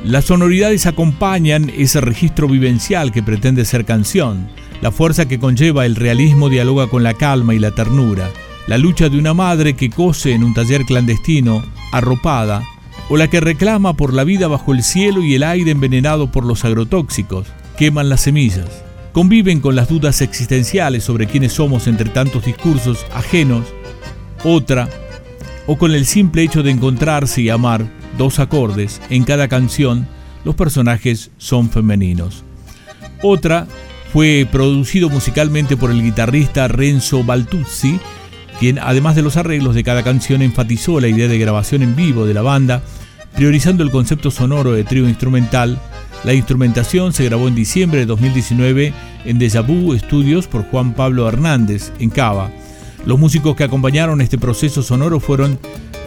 las 0.05 0.27
sonoridades 0.27 0.85
acompañan 0.85 1.73
ese 1.75 2.03
registro 2.03 2.47
vivencial 2.47 3.11
que 3.11 3.23
pretende 3.23 3.65
ser 3.65 3.87
canción. 3.87 4.47
La 4.83 4.91
fuerza 4.91 5.27
que 5.27 5.39
conlleva 5.39 5.87
el 5.87 5.97
realismo 5.97 6.51
dialoga 6.51 6.89
con 6.89 7.03
la 7.03 7.15
calma 7.15 7.55
y 7.55 7.59
la 7.59 7.71
ternura. 7.71 8.29
La 8.67 8.77
lucha 8.77 9.09
de 9.09 9.19
una 9.19 9.33
madre 9.33 9.75
que 9.75 9.89
cose 9.89 10.33
en 10.33 10.45
un 10.45 10.53
taller 10.53 10.85
clandestino, 10.85 11.65
arropada, 11.93 12.63
o 13.09 13.17
la 13.17 13.29
que 13.29 13.41
reclama 13.41 13.95
por 13.95 14.15
la 14.15 14.25
vida 14.25 14.49
bajo 14.49 14.73
el 14.73 14.83
cielo 14.83 15.23
y 15.23 15.35
el 15.35 15.43
aire 15.43 15.71
envenenado 15.71 16.31
por 16.31 16.45
los 16.45 16.65
agrotóxicos, 16.65 17.47
queman 17.77 18.09
las 18.09 18.23
semillas, 18.23 18.85
conviven 19.13 19.61
con 19.61 19.77
las 19.77 19.89
dudas 19.89 20.21
existenciales 20.21 21.05
sobre 21.05 21.27
quiénes 21.27 21.53
somos 21.53 21.87
entre 21.87 22.09
tantos 22.11 22.45
discursos 22.45 23.05
ajenos, 23.15 23.67
otra, 24.43 24.89
o 25.67 25.77
con 25.77 25.93
el 25.93 26.07
simple 26.07 26.43
hecho 26.43 26.63
de 26.63 26.71
encontrarse 26.71 27.43
y 27.43 27.49
amar 27.49 27.87
dos 28.19 28.39
acordes 28.39 29.01
en 29.11 29.25
cada 29.25 29.49
canción, 29.49 30.07
los 30.45 30.55
personajes 30.55 31.31
son 31.39 31.71
femeninos. 31.71 32.45
Otra 33.23 33.67
fue 34.13 34.47
producido 34.51 35.09
musicalmente 35.09 35.77
por 35.77 35.91
el 35.91 36.03
guitarrista 36.03 36.69
Renzo 36.69 37.25
Baltuzzi, 37.25 37.99
quien 38.59 38.79
además 38.79 39.17
de 39.17 39.23
los 39.23 39.37
arreglos 39.37 39.75
de 39.75 39.85
cada 39.85 40.03
canción 40.03 40.43
enfatizó 40.43 41.01
la 41.01 41.09
idea 41.09 41.29
de 41.29 41.39
grabación 41.39 41.83
en 41.83 41.97
vivo 41.97 42.27
de 42.27 42.35
la 42.35 42.43
banda, 42.43 42.83
priorizando 43.35 43.83
el 43.83 43.91
concepto 43.91 44.31
sonoro 44.31 44.73
de 44.73 44.85
trío 44.85 45.09
instrumental. 45.09 45.79
La 46.25 46.35
instrumentación 46.35 47.13
se 47.13 47.25
grabó 47.25 47.49
en 47.49 47.55
diciembre 47.55 48.01
de 48.01 48.07
2019 48.07 48.93
en 49.25 49.39
Deja 49.39 49.61
Vu 49.61 49.97
Studios 49.99 50.47
por 50.47 50.65
Juan 50.65 50.95
Pablo 50.95 51.29
Hernández, 51.29 51.93
en 51.99 52.11
Cava. 52.11 52.51
Los 53.05 53.19
músicos 53.19 53.57
que 53.57 53.65
acompañaron 53.65 54.21
este 54.21 54.39
proceso 54.39 54.83
sonoro 54.83 55.21
fueron 55.21 55.59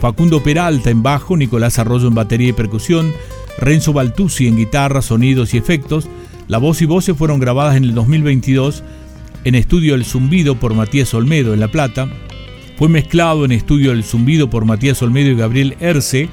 Facundo 0.01 0.41
Peralta 0.41 0.89
en 0.89 1.03
bajo, 1.03 1.37
Nicolás 1.37 1.79
Arroyo 1.79 2.07
en 2.07 2.15
batería 2.15 2.49
y 2.49 2.53
percusión, 2.53 3.13
Renzo 3.59 3.93
Baltuzzi 3.93 4.47
en 4.47 4.57
guitarra, 4.57 5.01
sonidos 5.01 5.53
y 5.53 5.57
efectos. 5.57 6.07
La 6.47 6.57
voz 6.59 6.81
y 6.81 6.85
voces 6.85 7.15
fueron 7.15 7.39
grabadas 7.39 7.75
en 7.75 7.83
el 7.83 7.93
2022 7.93 8.83
en 9.43 9.55
Estudio 9.55 9.95
El 9.95 10.05
Zumbido 10.05 10.59
por 10.59 10.73
Matías 10.73 11.13
Olmedo 11.13 11.53
en 11.53 11.59
La 11.59 11.67
Plata, 11.69 12.09
fue 12.78 12.89
mezclado 12.89 13.43
en 13.43 13.51
estudio 13.51 13.91
El 13.91 14.03
Zumbido 14.03 14.49
por 14.51 14.63
Matías 14.63 15.01
Olmedo 15.01 15.32
y 15.32 15.36
Gabriel 15.36 15.75
Erce. 15.80 16.30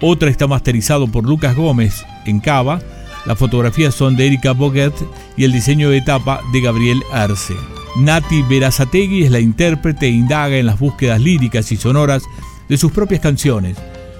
Otra 0.00 0.30
está 0.30 0.46
masterizado 0.46 1.08
por 1.08 1.24
Lucas 1.24 1.54
Gómez 1.54 2.06
en 2.24 2.40
Cava. 2.40 2.80
Las 3.26 3.38
fotografías 3.38 3.94
son 3.94 4.16
de 4.16 4.26
Erika 4.26 4.52
Boguet 4.52 4.94
y 5.36 5.44
el 5.44 5.52
diseño 5.52 5.90
de 5.90 5.98
etapa 5.98 6.40
de 6.54 6.62
Gabriel 6.62 7.02
Erce. 7.12 7.54
Nati 7.96 8.42
Verazategui 8.42 9.24
es 9.24 9.30
la 9.30 9.40
intérprete 9.40 10.06
e 10.06 10.10
indaga 10.10 10.56
en 10.56 10.66
las 10.66 10.78
búsquedas 10.78 11.20
líricas 11.20 11.70
y 11.70 11.76
sonoras 11.76 12.22
de 12.68 12.78
sus 12.78 12.90
propias 12.90 13.20
canciones. 13.20 13.76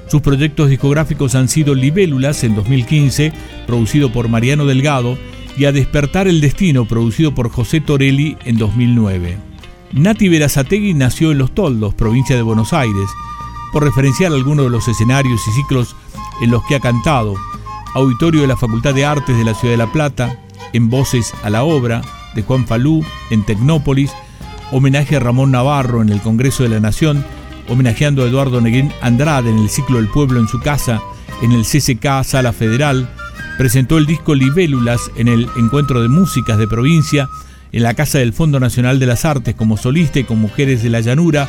Sus 0.08 0.20
proyectos 0.20 0.68
discográficos 0.68 1.34
han 1.34 1.48
sido 1.48 1.74
Libélulas 1.74 2.44
en 2.44 2.54
2015, 2.54 3.32
producido 3.66 4.12
por 4.12 4.28
Mariano 4.28 4.66
Delgado, 4.66 5.18
y 5.56 5.64
A 5.64 5.72
Despertar 5.72 6.28
el 6.28 6.42
Destino, 6.42 6.84
producido 6.84 7.34
por 7.34 7.48
José 7.48 7.80
Torelli 7.80 8.36
en 8.44 8.58
2009. 8.58 9.53
Nati 9.94 10.28
Verazategui 10.28 10.92
nació 10.92 11.30
en 11.30 11.38
Los 11.38 11.54
Toldos, 11.54 11.94
provincia 11.94 12.34
de 12.34 12.42
Buenos 12.42 12.72
Aires, 12.72 13.08
por 13.72 13.84
referenciar 13.84 14.32
algunos 14.32 14.64
de 14.64 14.70
los 14.70 14.88
escenarios 14.88 15.40
y 15.46 15.52
ciclos 15.52 15.94
en 16.42 16.50
los 16.50 16.64
que 16.66 16.74
ha 16.74 16.80
cantado. 16.80 17.36
Auditorio 17.94 18.40
de 18.40 18.48
la 18.48 18.56
Facultad 18.56 18.92
de 18.92 19.04
Artes 19.04 19.38
de 19.38 19.44
la 19.44 19.54
Ciudad 19.54 19.74
de 19.74 19.78
La 19.78 19.92
Plata, 19.92 20.36
en 20.72 20.90
Voces 20.90 21.32
a 21.44 21.50
la 21.50 21.62
Obra, 21.62 22.02
de 22.34 22.42
Juan 22.42 22.66
Falú, 22.66 23.04
en 23.30 23.44
Tecnópolis, 23.44 24.10
homenaje 24.72 25.14
a 25.14 25.20
Ramón 25.20 25.52
Navarro 25.52 26.02
en 26.02 26.08
el 26.08 26.20
Congreso 26.20 26.64
de 26.64 26.70
la 26.70 26.80
Nación, 26.80 27.24
homenajeando 27.68 28.24
a 28.24 28.26
Eduardo 28.26 28.60
Neguín 28.60 28.92
Andrade 29.00 29.50
en 29.50 29.58
el 29.58 29.70
ciclo 29.70 30.00
El 30.00 30.08
Pueblo 30.08 30.40
en 30.40 30.48
su 30.48 30.58
casa, 30.58 31.00
en 31.40 31.52
el 31.52 31.62
CCK 31.62 32.24
Sala 32.24 32.52
Federal, 32.52 33.08
presentó 33.58 33.98
el 33.98 34.06
disco 34.06 34.34
Libélulas 34.34 35.12
en 35.14 35.28
el 35.28 35.48
Encuentro 35.56 36.02
de 36.02 36.08
Músicas 36.08 36.58
de 36.58 36.66
Provincia, 36.66 37.28
en 37.74 37.82
la 37.82 37.94
Casa 37.94 38.18
del 38.18 38.32
Fondo 38.32 38.60
Nacional 38.60 39.00
de 39.00 39.06
las 39.06 39.24
Artes 39.24 39.56
como 39.56 39.76
solista 39.76 40.20
y 40.20 40.24
con 40.24 40.38
Mujeres 40.38 40.84
de 40.84 40.90
la 40.90 41.00
Llanura, 41.00 41.48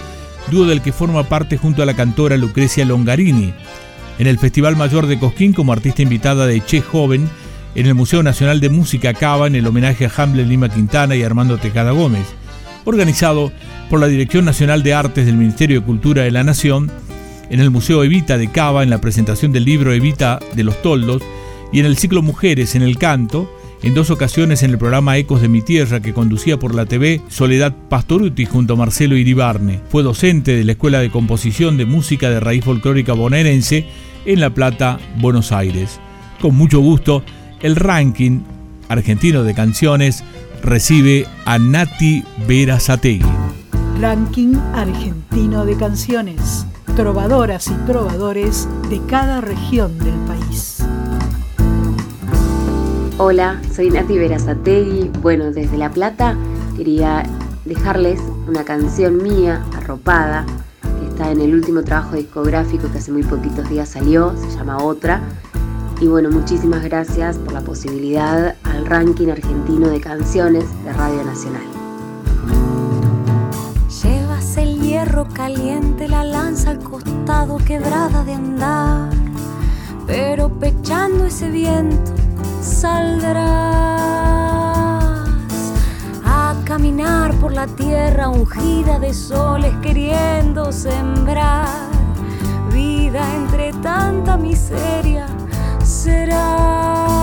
dúo 0.50 0.66
del 0.66 0.82
que 0.82 0.92
forma 0.92 1.30
parte 1.30 1.56
junto 1.56 1.84
a 1.84 1.86
la 1.86 1.96
cantora 1.96 2.36
Lucrecia 2.36 2.84
Longarini. 2.84 3.54
En 4.18 4.26
el 4.26 4.40
Festival 4.40 4.76
Mayor 4.76 5.06
de 5.06 5.20
Cosquín 5.20 5.54
como 5.54 5.72
artista 5.72 6.02
invitada 6.02 6.48
de 6.48 6.66
Che 6.66 6.82
Joven, 6.82 7.30
en 7.76 7.86
el 7.86 7.94
Museo 7.94 8.24
Nacional 8.24 8.60
de 8.60 8.70
Música 8.70 9.14
Cava 9.14 9.46
en 9.46 9.54
el 9.54 9.68
homenaje 9.68 10.08
a 10.08 10.12
Hamble 10.18 10.46
Lima 10.46 10.68
Quintana 10.68 11.16
y 11.16 11.22
Armando 11.22 11.60
Tejada 11.60 11.92
Gómez, 11.92 12.26
organizado 12.86 13.52
por 13.92 14.00
la 14.00 14.08
Dirección 14.08 14.46
Nacional 14.46 14.82
de 14.82 14.96
Artes 14.96 15.28
del 15.28 15.38
Ministerio 15.38 15.80
de 15.80 15.86
Cultura 15.86 16.24
de 16.24 16.32
la 16.32 16.44
Nación, 16.44 16.92
en 17.52 17.60
el 17.60 17.70
Museo 17.70 18.04
Evita 18.04 18.40
de 18.40 18.50
Cava 18.50 18.82
en 18.82 18.90
la 18.90 19.00
presentación 19.00 19.52
del 19.52 19.66
libro 19.66 19.94
Evita 19.94 20.40
de 20.56 20.64
los 20.64 20.82
Toldos 20.82 21.22
y 21.72 21.82
en 21.82 21.86
el 21.86 21.98
ciclo 21.98 22.24
Mujeres 22.24 22.74
en 22.74 22.82
el 22.82 22.98
Canto, 22.98 23.55
en 23.86 23.94
dos 23.94 24.10
ocasiones 24.10 24.64
en 24.64 24.72
el 24.72 24.80
programa 24.80 25.16
Ecos 25.16 25.42
de 25.42 25.48
mi 25.48 25.62
Tierra 25.62 26.00
que 26.00 26.12
conducía 26.12 26.58
por 26.58 26.74
la 26.74 26.88
TV 26.88 27.22
Soledad 27.28 27.72
Pastoruti 27.88 28.46
junto 28.46 28.74
a 28.74 28.78
Marcelo 28.78 29.16
Iribarne. 29.16 29.80
Fue 29.90 30.02
docente 30.02 30.56
de 30.56 30.64
la 30.64 30.72
Escuela 30.72 31.00
de 31.00 31.12
Composición 31.12 31.78
de 31.78 31.86
Música 31.86 32.32
de 32.32 32.40
Raíz 32.40 32.66
Folclórica 32.66 33.14
Bonaerense 33.14 33.86
en 34.26 34.40
La 34.40 34.50
Plata, 34.50 34.98
Buenos 35.18 35.52
Aires. 35.52 36.00
Con 36.42 36.56
mucho 36.56 36.80
gusto, 36.80 37.24
el 37.62 37.76
ranking 37.76 38.40
argentino 38.90 39.44
de 39.44 39.54
canciones 39.54 40.24
recibe 40.64 41.28
a 41.46 41.60
Nati 41.60 42.24
Vera 42.48 42.80
Sategui. 42.80 43.24
Ranking 44.02 44.56
argentino 44.74 45.64
de 45.64 45.78
canciones. 45.78 46.66
Trovadoras 46.96 47.68
y 47.68 47.76
trovadores 47.86 48.68
de 48.90 49.00
cada 49.06 49.42
región 49.42 49.96
del 50.00 50.16
país. 50.26 50.75
Hola, 53.18 53.62
soy 53.74 53.92
Nati 53.92 54.18
Verazategui. 54.18 55.10
Bueno, 55.22 55.50
desde 55.50 55.78
La 55.78 55.90
Plata 55.90 56.36
quería 56.76 57.24
dejarles 57.64 58.20
una 58.46 58.66
canción 58.66 59.24
mía, 59.24 59.64
arropada, 59.74 60.46
que 61.00 61.08
está 61.08 61.32
en 61.32 61.40
el 61.40 61.54
último 61.54 61.82
trabajo 61.82 62.18
discográfico 62.18 62.92
que 62.92 62.98
hace 62.98 63.14
muy 63.14 63.24
poquitos 63.24 63.70
días 63.70 63.88
salió, 63.88 64.36
se 64.36 64.58
llama 64.58 64.84
Otra. 64.84 65.22
Y 66.02 66.08
bueno, 66.08 66.30
muchísimas 66.30 66.84
gracias 66.84 67.38
por 67.38 67.54
la 67.54 67.62
posibilidad 67.62 68.54
al 68.64 68.86
ranking 68.86 69.30
argentino 69.30 69.88
de 69.88 70.02
canciones 70.02 70.66
de 70.84 70.92
Radio 70.92 71.24
Nacional. 71.24 71.64
Llevas 74.04 74.58
el 74.58 74.82
hierro 74.82 75.26
caliente, 75.30 76.10
la 76.10 76.26
lanza 76.26 76.72
al 76.72 76.80
costado 76.80 77.60
quebrada 77.60 78.26
de 78.26 78.34
andar, 78.34 79.10
pero 80.06 80.50
pechando 80.60 81.24
ese 81.28 81.50
viento 81.50 82.25
saldrás 82.66 83.36
a 86.26 86.56
caminar 86.66 87.34
por 87.36 87.54
la 87.54 87.68
tierra 87.68 88.30
ungida 88.30 88.98
de 89.00 89.14
soles 89.14 89.74
queriendo 89.82 90.72
sembrar 90.72 91.68
vida 92.72 93.24
entre 93.36 93.72
tanta 93.74 94.36
miseria. 94.36 95.28
Será 95.84 97.15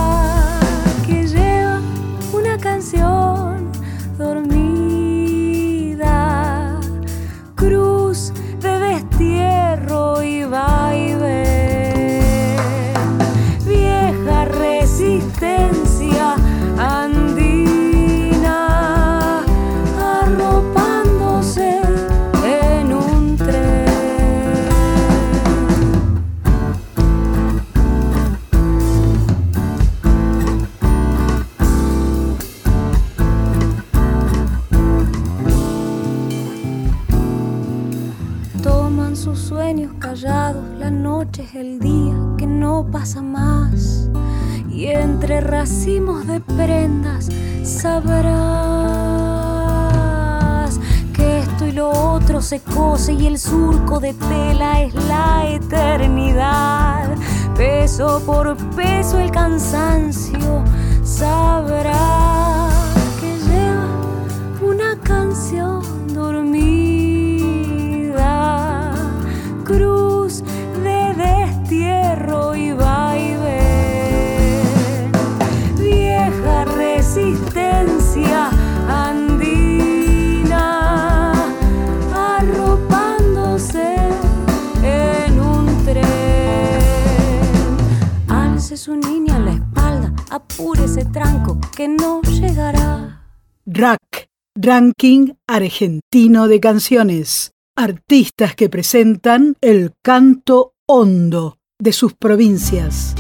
su 88.83 88.97
niña 88.97 89.37
a 89.37 89.39
la 89.39 89.53
espalda, 89.53 90.13
apure 90.29 90.87
ese 90.87 91.05
tranco 91.05 91.57
que 91.77 91.87
no 91.87 92.21
llegará. 92.23 93.29
Rack, 93.65 94.27
Ranking 94.57 95.35
Argentino 95.47 96.49
de 96.49 96.59
Canciones. 96.59 97.53
Artistas 97.77 98.57
que 98.57 98.69
presentan 98.69 99.55
el 99.61 99.93
canto 100.03 100.75
hondo 100.89 101.59
de 101.79 101.93
sus 101.93 102.15
provincias. 102.15 103.15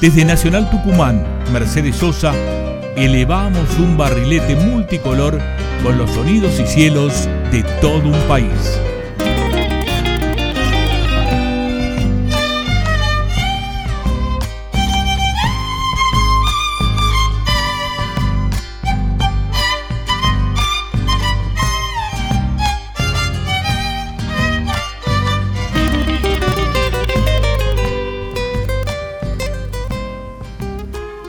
Desde 0.00 0.24
Nacional 0.24 0.70
Tucumán, 0.70 1.26
Mercedes 1.52 1.96
Sosa, 1.96 2.32
elevamos 3.04 3.78
un 3.78 3.96
barrilete 3.96 4.56
multicolor 4.56 5.40
con 5.82 5.98
los 5.98 6.10
sonidos 6.10 6.58
y 6.58 6.66
cielos 6.66 7.28
de 7.52 7.62
todo 7.80 8.08
un 8.08 8.20
país. 8.26 8.80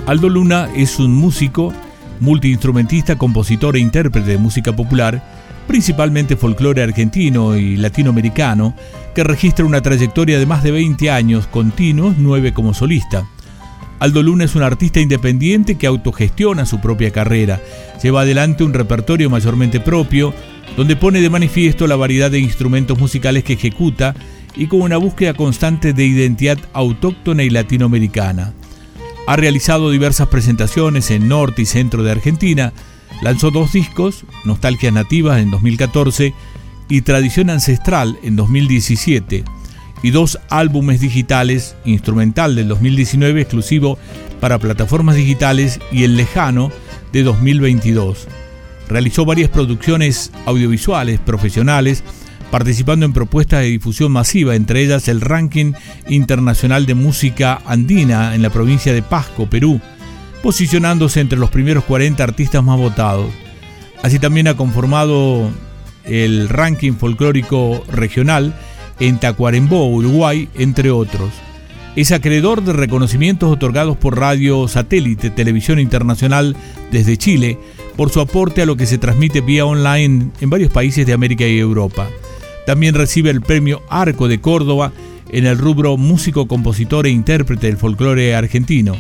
Aldo 0.10 0.28
Luna 0.28 0.68
es 0.76 0.98
un 0.98 1.14
músico, 1.14 1.72
multiinstrumentista, 2.20 3.16
compositor 3.16 3.76
e 3.76 3.80
intérprete 3.80 4.32
de 4.32 4.38
música 4.40 4.76
popular, 4.76 5.24
principalmente 5.68 6.36
folclore 6.36 6.82
argentino 6.82 7.56
y 7.56 7.78
latinoamericano, 7.78 8.74
que 9.14 9.24
registra 9.24 9.66
una 9.66 9.82
trayectoria 9.82 10.40
de 10.40 10.48
más 10.48 10.64
de 10.64 10.72
20 10.72 11.12
años 11.12 11.46
continuos, 11.46 12.16
9 12.18 12.54
como 12.54 12.74
solista. 12.74 13.28
Aldo 14.00 14.24
Luna 14.24 14.46
es 14.46 14.56
un 14.56 14.64
artista 14.64 15.00
independiente 15.00 15.76
que 15.76 15.86
autogestiona 15.86 16.66
su 16.66 16.82
propia 16.82 17.12
carrera, 17.12 17.62
lleva 18.02 18.22
adelante 18.22 18.64
un 18.64 18.74
repertorio 18.74 19.30
mayormente 19.30 19.80
propio, 19.80 20.34
donde 20.76 20.96
pone 20.96 21.22
de 21.22 21.30
manifiesto 21.30 21.86
la 21.86 21.96
variedad 21.96 22.32
de 22.32 22.40
instrumentos 22.40 22.98
musicales 22.98 23.44
que 23.44 23.54
ejecuta 23.54 24.16
y 24.56 24.66
con 24.66 24.82
una 24.82 24.98
búsqueda 24.98 25.36
constante 25.36 25.94
de 25.94 26.08
identidad 26.08 26.58
autóctona 26.74 27.44
y 27.44 27.52
latinoamericana. 27.52 28.56
Ha 29.30 29.36
realizado 29.36 29.92
diversas 29.92 30.28
presentaciones 30.28 31.12
en 31.12 31.28
norte 31.28 31.62
y 31.62 31.66
centro 31.68 32.02
de 32.02 32.10
Argentina, 32.10 32.74
lanzó 33.22 33.52
dos 33.52 33.74
discos, 33.74 34.26
Nostalgias 34.44 34.92
Nativas 34.92 35.40
en 35.40 35.52
2014 35.52 36.34
y 36.90 37.02
Tradición 37.02 37.52
Ancestral 37.52 38.18
en 38.24 38.36
2017, 38.36 39.44
y 40.02 40.10
dos 40.10 40.40
álbumes 40.50 41.00
digitales, 41.00 41.76
Instrumental 41.86 42.56
del 42.56 42.70
2019 42.70 43.42
exclusivo 43.42 44.00
para 44.40 44.58
plataformas 44.58 45.16
digitales 45.16 45.80
y 45.92 46.06
El 46.06 46.18
Lejano 46.18 46.72
de 47.14 47.22
2022. 47.22 48.28
Realizó 48.88 49.26
varias 49.26 49.52
producciones 49.52 50.32
audiovisuales 50.48 51.20
profesionales, 51.20 52.04
participando 52.52 53.06
en 53.06 53.14
propuestas 53.14 53.62
de 53.62 53.68
difusión 53.68 54.12
masiva, 54.12 54.56
entre 54.56 54.84
ellas 54.84 55.08
el 55.08 55.22
Ranking 55.22 55.74
Internacional 56.08 56.86
de 56.86 56.96
Música 56.96 57.62
Andina 57.66 58.36
en 58.36 58.42
la 58.42 58.50
provincia 58.50 58.94
de 58.94 59.02
Pasco, 59.02 59.50
Perú, 59.50 59.80
posicionándose 60.42 61.20
entre 61.20 61.40
los 61.40 61.50
primeros 61.50 61.84
40 61.84 62.24
artistas 62.24 62.64
más 62.64 62.78
votados. 62.78 63.30
Así 64.02 64.20
también 64.20 64.48
ha 64.48 64.58
conformado 64.58 65.50
el 66.06 66.50
Ranking 66.50 66.94
Folclórico 66.94 67.84
Regional 67.92 68.56
en 69.00 69.20
Tacuarembó, 69.20 69.88
Uruguay, 69.88 70.50
entre 70.56 70.92
otros. 70.92 71.32
Es 71.96 72.12
acreedor 72.12 72.64
de 72.64 72.74
reconocimientos 72.74 73.52
otorgados 73.52 73.98
por 73.98 74.18
Radio 74.18 74.68
Satélite, 74.68 75.30
Televisión 75.30 75.80
Internacional 75.80 76.56
desde 76.92 77.18
Chile, 77.18 77.58
por 77.98 78.10
su 78.10 78.22
aporte 78.22 78.62
a 78.62 78.66
lo 78.66 78.78
que 78.78 78.86
se 78.86 78.98
transmite 78.98 79.42
vía 79.42 79.66
online 79.66 80.30
en 80.40 80.50
varios 80.50 80.72
países 80.72 81.06
de 81.06 81.14
América 81.14 81.46
y 81.46 81.58
Europa. 81.58 82.08
También 82.70 82.94
recibe 82.94 83.32
el 83.32 83.42
premio 83.42 83.82
Arco 83.90 84.28
de 84.28 84.42
Córdoba 84.42 84.92
en 85.32 85.48
el 85.48 85.58
rubro 85.58 85.98
músico, 85.98 86.48
compositor 86.48 87.08
e 87.08 87.10
intérprete 87.10 87.66
del 87.66 87.78
folclore 87.78 88.36
argentino. 88.36 88.96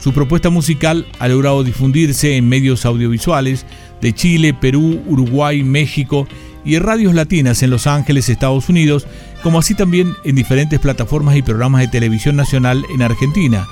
Su 0.00 0.14
propuesta 0.14 0.48
musical 0.48 1.06
ha 1.18 1.28
logrado 1.28 1.62
difundirse 1.62 2.38
en 2.38 2.48
medios 2.48 2.86
audiovisuales 2.86 3.66
de 4.00 4.14
Chile, 4.14 4.54
Perú, 4.54 5.02
Uruguay, 5.06 5.62
México 5.62 6.26
y 6.64 6.76
en 6.76 6.84
radios 6.84 7.12
latinas 7.12 7.62
en 7.62 7.68
Los 7.68 7.86
Ángeles, 7.86 8.30
Estados 8.30 8.70
Unidos, 8.70 9.06
como 9.42 9.58
así 9.58 9.74
también 9.74 10.14
en 10.24 10.34
diferentes 10.34 10.80
plataformas 10.80 11.36
y 11.36 11.42
programas 11.42 11.82
de 11.82 11.88
televisión 11.88 12.36
nacional 12.36 12.82
en 12.94 13.02
Argentina, 13.02 13.68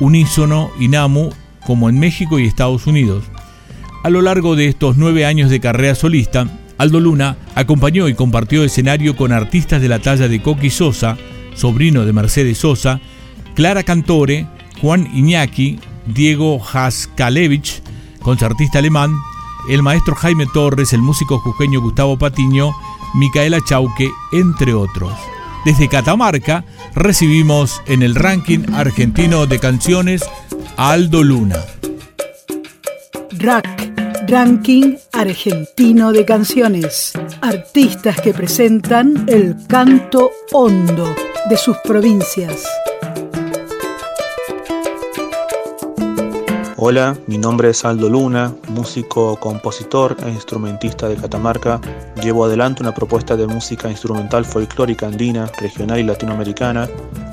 Unísono, 0.00 0.72
Inamu, 0.80 1.30
como 1.64 1.88
en 1.88 2.00
México 2.00 2.40
y 2.40 2.48
Estados 2.48 2.88
Unidos. 2.88 3.22
A 4.02 4.10
lo 4.10 4.22
largo 4.22 4.56
de 4.56 4.66
estos 4.66 4.96
nueve 4.96 5.24
años 5.24 5.50
de 5.50 5.60
carrera 5.60 5.94
solista, 5.94 6.48
Aldo 6.78 7.00
Luna 7.00 7.36
acompañó 7.54 8.08
y 8.08 8.14
compartió 8.14 8.64
escenario 8.64 9.16
con 9.16 9.32
artistas 9.32 9.80
de 9.80 9.88
la 9.88 9.98
talla 9.98 10.28
de 10.28 10.42
Coqui 10.42 10.70
Sosa, 10.70 11.16
sobrino 11.54 12.04
de 12.04 12.12
Mercedes 12.12 12.58
Sosa, 12.58 13.00
Clara 13.54 13.82
Cantore, 13.82 14.46
Juan 14.80 15.08
Iñaki, 15.14 15.78
Diego 16.06 16.60
Haskalevich, 16.62 17.82
concertista 18.20 18.78
alemán, 18.78 19.12
el 19.68 19.82
maestro 19.82 20.14
Jaime 20.14 20.46
Torres, 20.52 20.92
el 20.92 21.02
músico 21.02 21.38
jujeño 21.38 21.80
Gustavo 21.80 22.18
Patiño, 22.18 22.72
Micaela 23.14 23.60
Chauque, 23.64 24.10
entre 24.32 24.74
otros. 24.74 25.12
Desde 25.64 25.88
Catamarca 25.88 26.64
recibimos 26.94 27.82
en 27.86 28.02
el 28.02 28.16
ranking 28.16 28.72
argentino 28.74 29.46
de 29.46 29.60
canciones 29.60 30.22
a 30.76 30.90
Aldo 30.90 31.22
Luna. 31.22 31.58
Rack, 33.38 33.91
Ranking 34.26 34.96
Argentino 35.12 36.12
de 36.12 36.24
Canciones. 36.24 37.12
Artistas 37.40 38.20
que 38.20 38.32
presentan 38.32 39.24
el 39.28 39.56
canto 39.66 40.30
hondo 40.52 41.12
de 41.50 41.56
sus 41.56 41.76
provincias. 41.78 42.64
Hola, 46.76 47.16
mi 47.26 47.36
nombre 47.36 47.70
es 47.70 47.84
Aldo 47.84 48.08
Luna, 48.08 48.54
músico, 48.68 49.36
compositor 49.40 50.16
e 50.24 50.30
instrumentista 50.30 51.08
de 51.08 51.16
Catamarca. 51.16 51.80
Llevo 52.22 52.44
adelante 52.44 52.82
una 52.82 52.94
propuesta 52.94 53.36
de 53.36 53.48
música 53.48 53.90
instrumental 53.90 54.44
folclórica 54.44 55.06
andina, 55.06 55.50
regional 55.58 55.98
y 55.98 56.04
latinoamericana. 56.04 56.88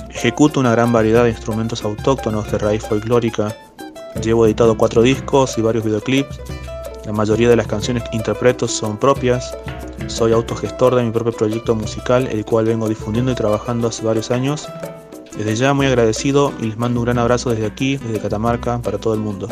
Ejecuto 0.10 0.60
una 0.60 0.72
gran 0.72 0.92
variedad 0.92 1.24
de 1.24 1.30
instrumentos 1.30 1.84
autóctonos 1.84 2.52
de 2.52 2.58
raíz 2.58 2.84
folclórica. 2.84 3.56
Llevo 4.24 4.48
editado 4.48 4.76
cuatro 4.76 5.04
discos 5.04 5.56
y 5.58 5.62
varios 5.62 5.84
videoclips. 5.86 6.40
La 7.10 7.16
mayoría 7.16 7.49
de 7.49 7.55
las 7.55 7.66
canciones 7.66 8.03
que 8.03 8.16
interpreto 8.16 8.68
son 8.68 8.99
propias. 8.99 9.57
Soy 10.05 10.32
autogestor 10.32 10.93
de 10.93 11.01
mi 11.01 11.10
propio 11.10 11.32
proyecto 11.32 11.74
musical, 11.74 12.28
el 12.28 12.45
cual 12.45 12.66
vengo 12.66 12.88
difundiendo 12.88 13.32
y 13.32 13.36
trabajando 13.36 13.88
hace 13.88 14.03
varios 14.05 14.30
años. 14.30 14.70
Desde 15.36 15.55
ya 15.55 15.74
muy 15.74 15.88
agradecido 15.88 16.53
y 16.60 16.68
les 16.68 16.78
mando 16.78 16.99
un 16.99 17.05
gran 17.05 17.18
abrazo 17.18 17.49
desde 17.49 17.66
aquí, 17.66 17.97
desde 17.97 18.20
Catamarca, 18.20 18.78
para 18.78 18.99
todo 18.99 19.16
el 19.16 19.22
mundo. 19.22 19.47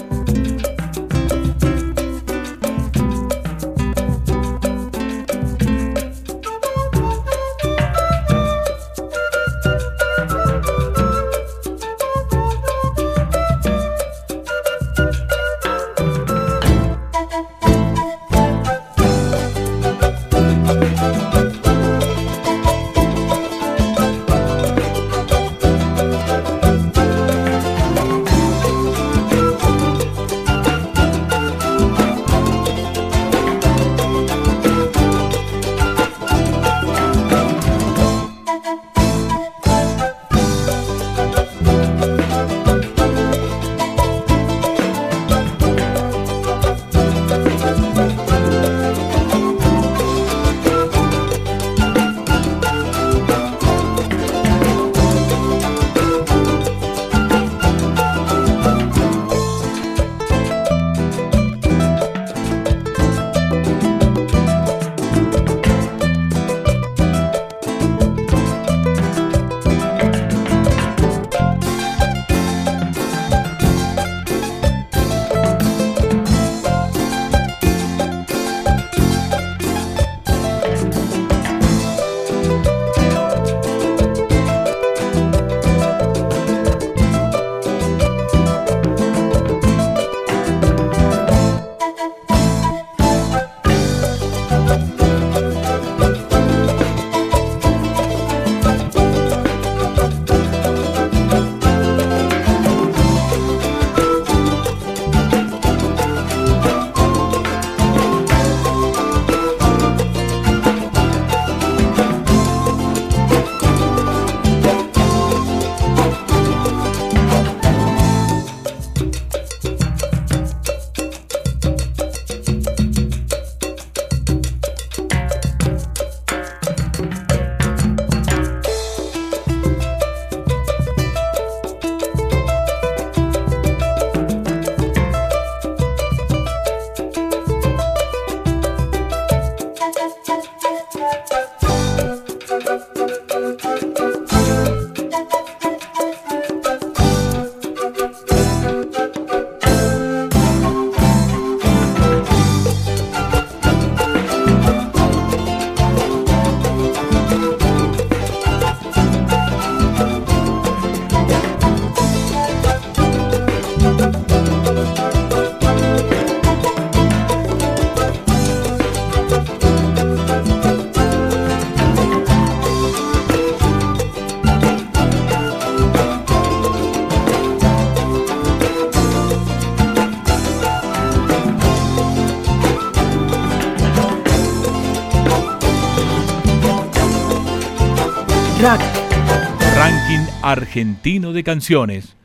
Argentino 190.50 191.34
de 191.34 191.44
Canciones. 191.44 192.16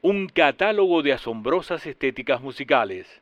Un 0.00 0.28
catálogo 0.28 1.02
de 1.02 1.12
asombrosas 1.12 1.84
estéticas 1.84 2.40
musicales. 2.40 3.20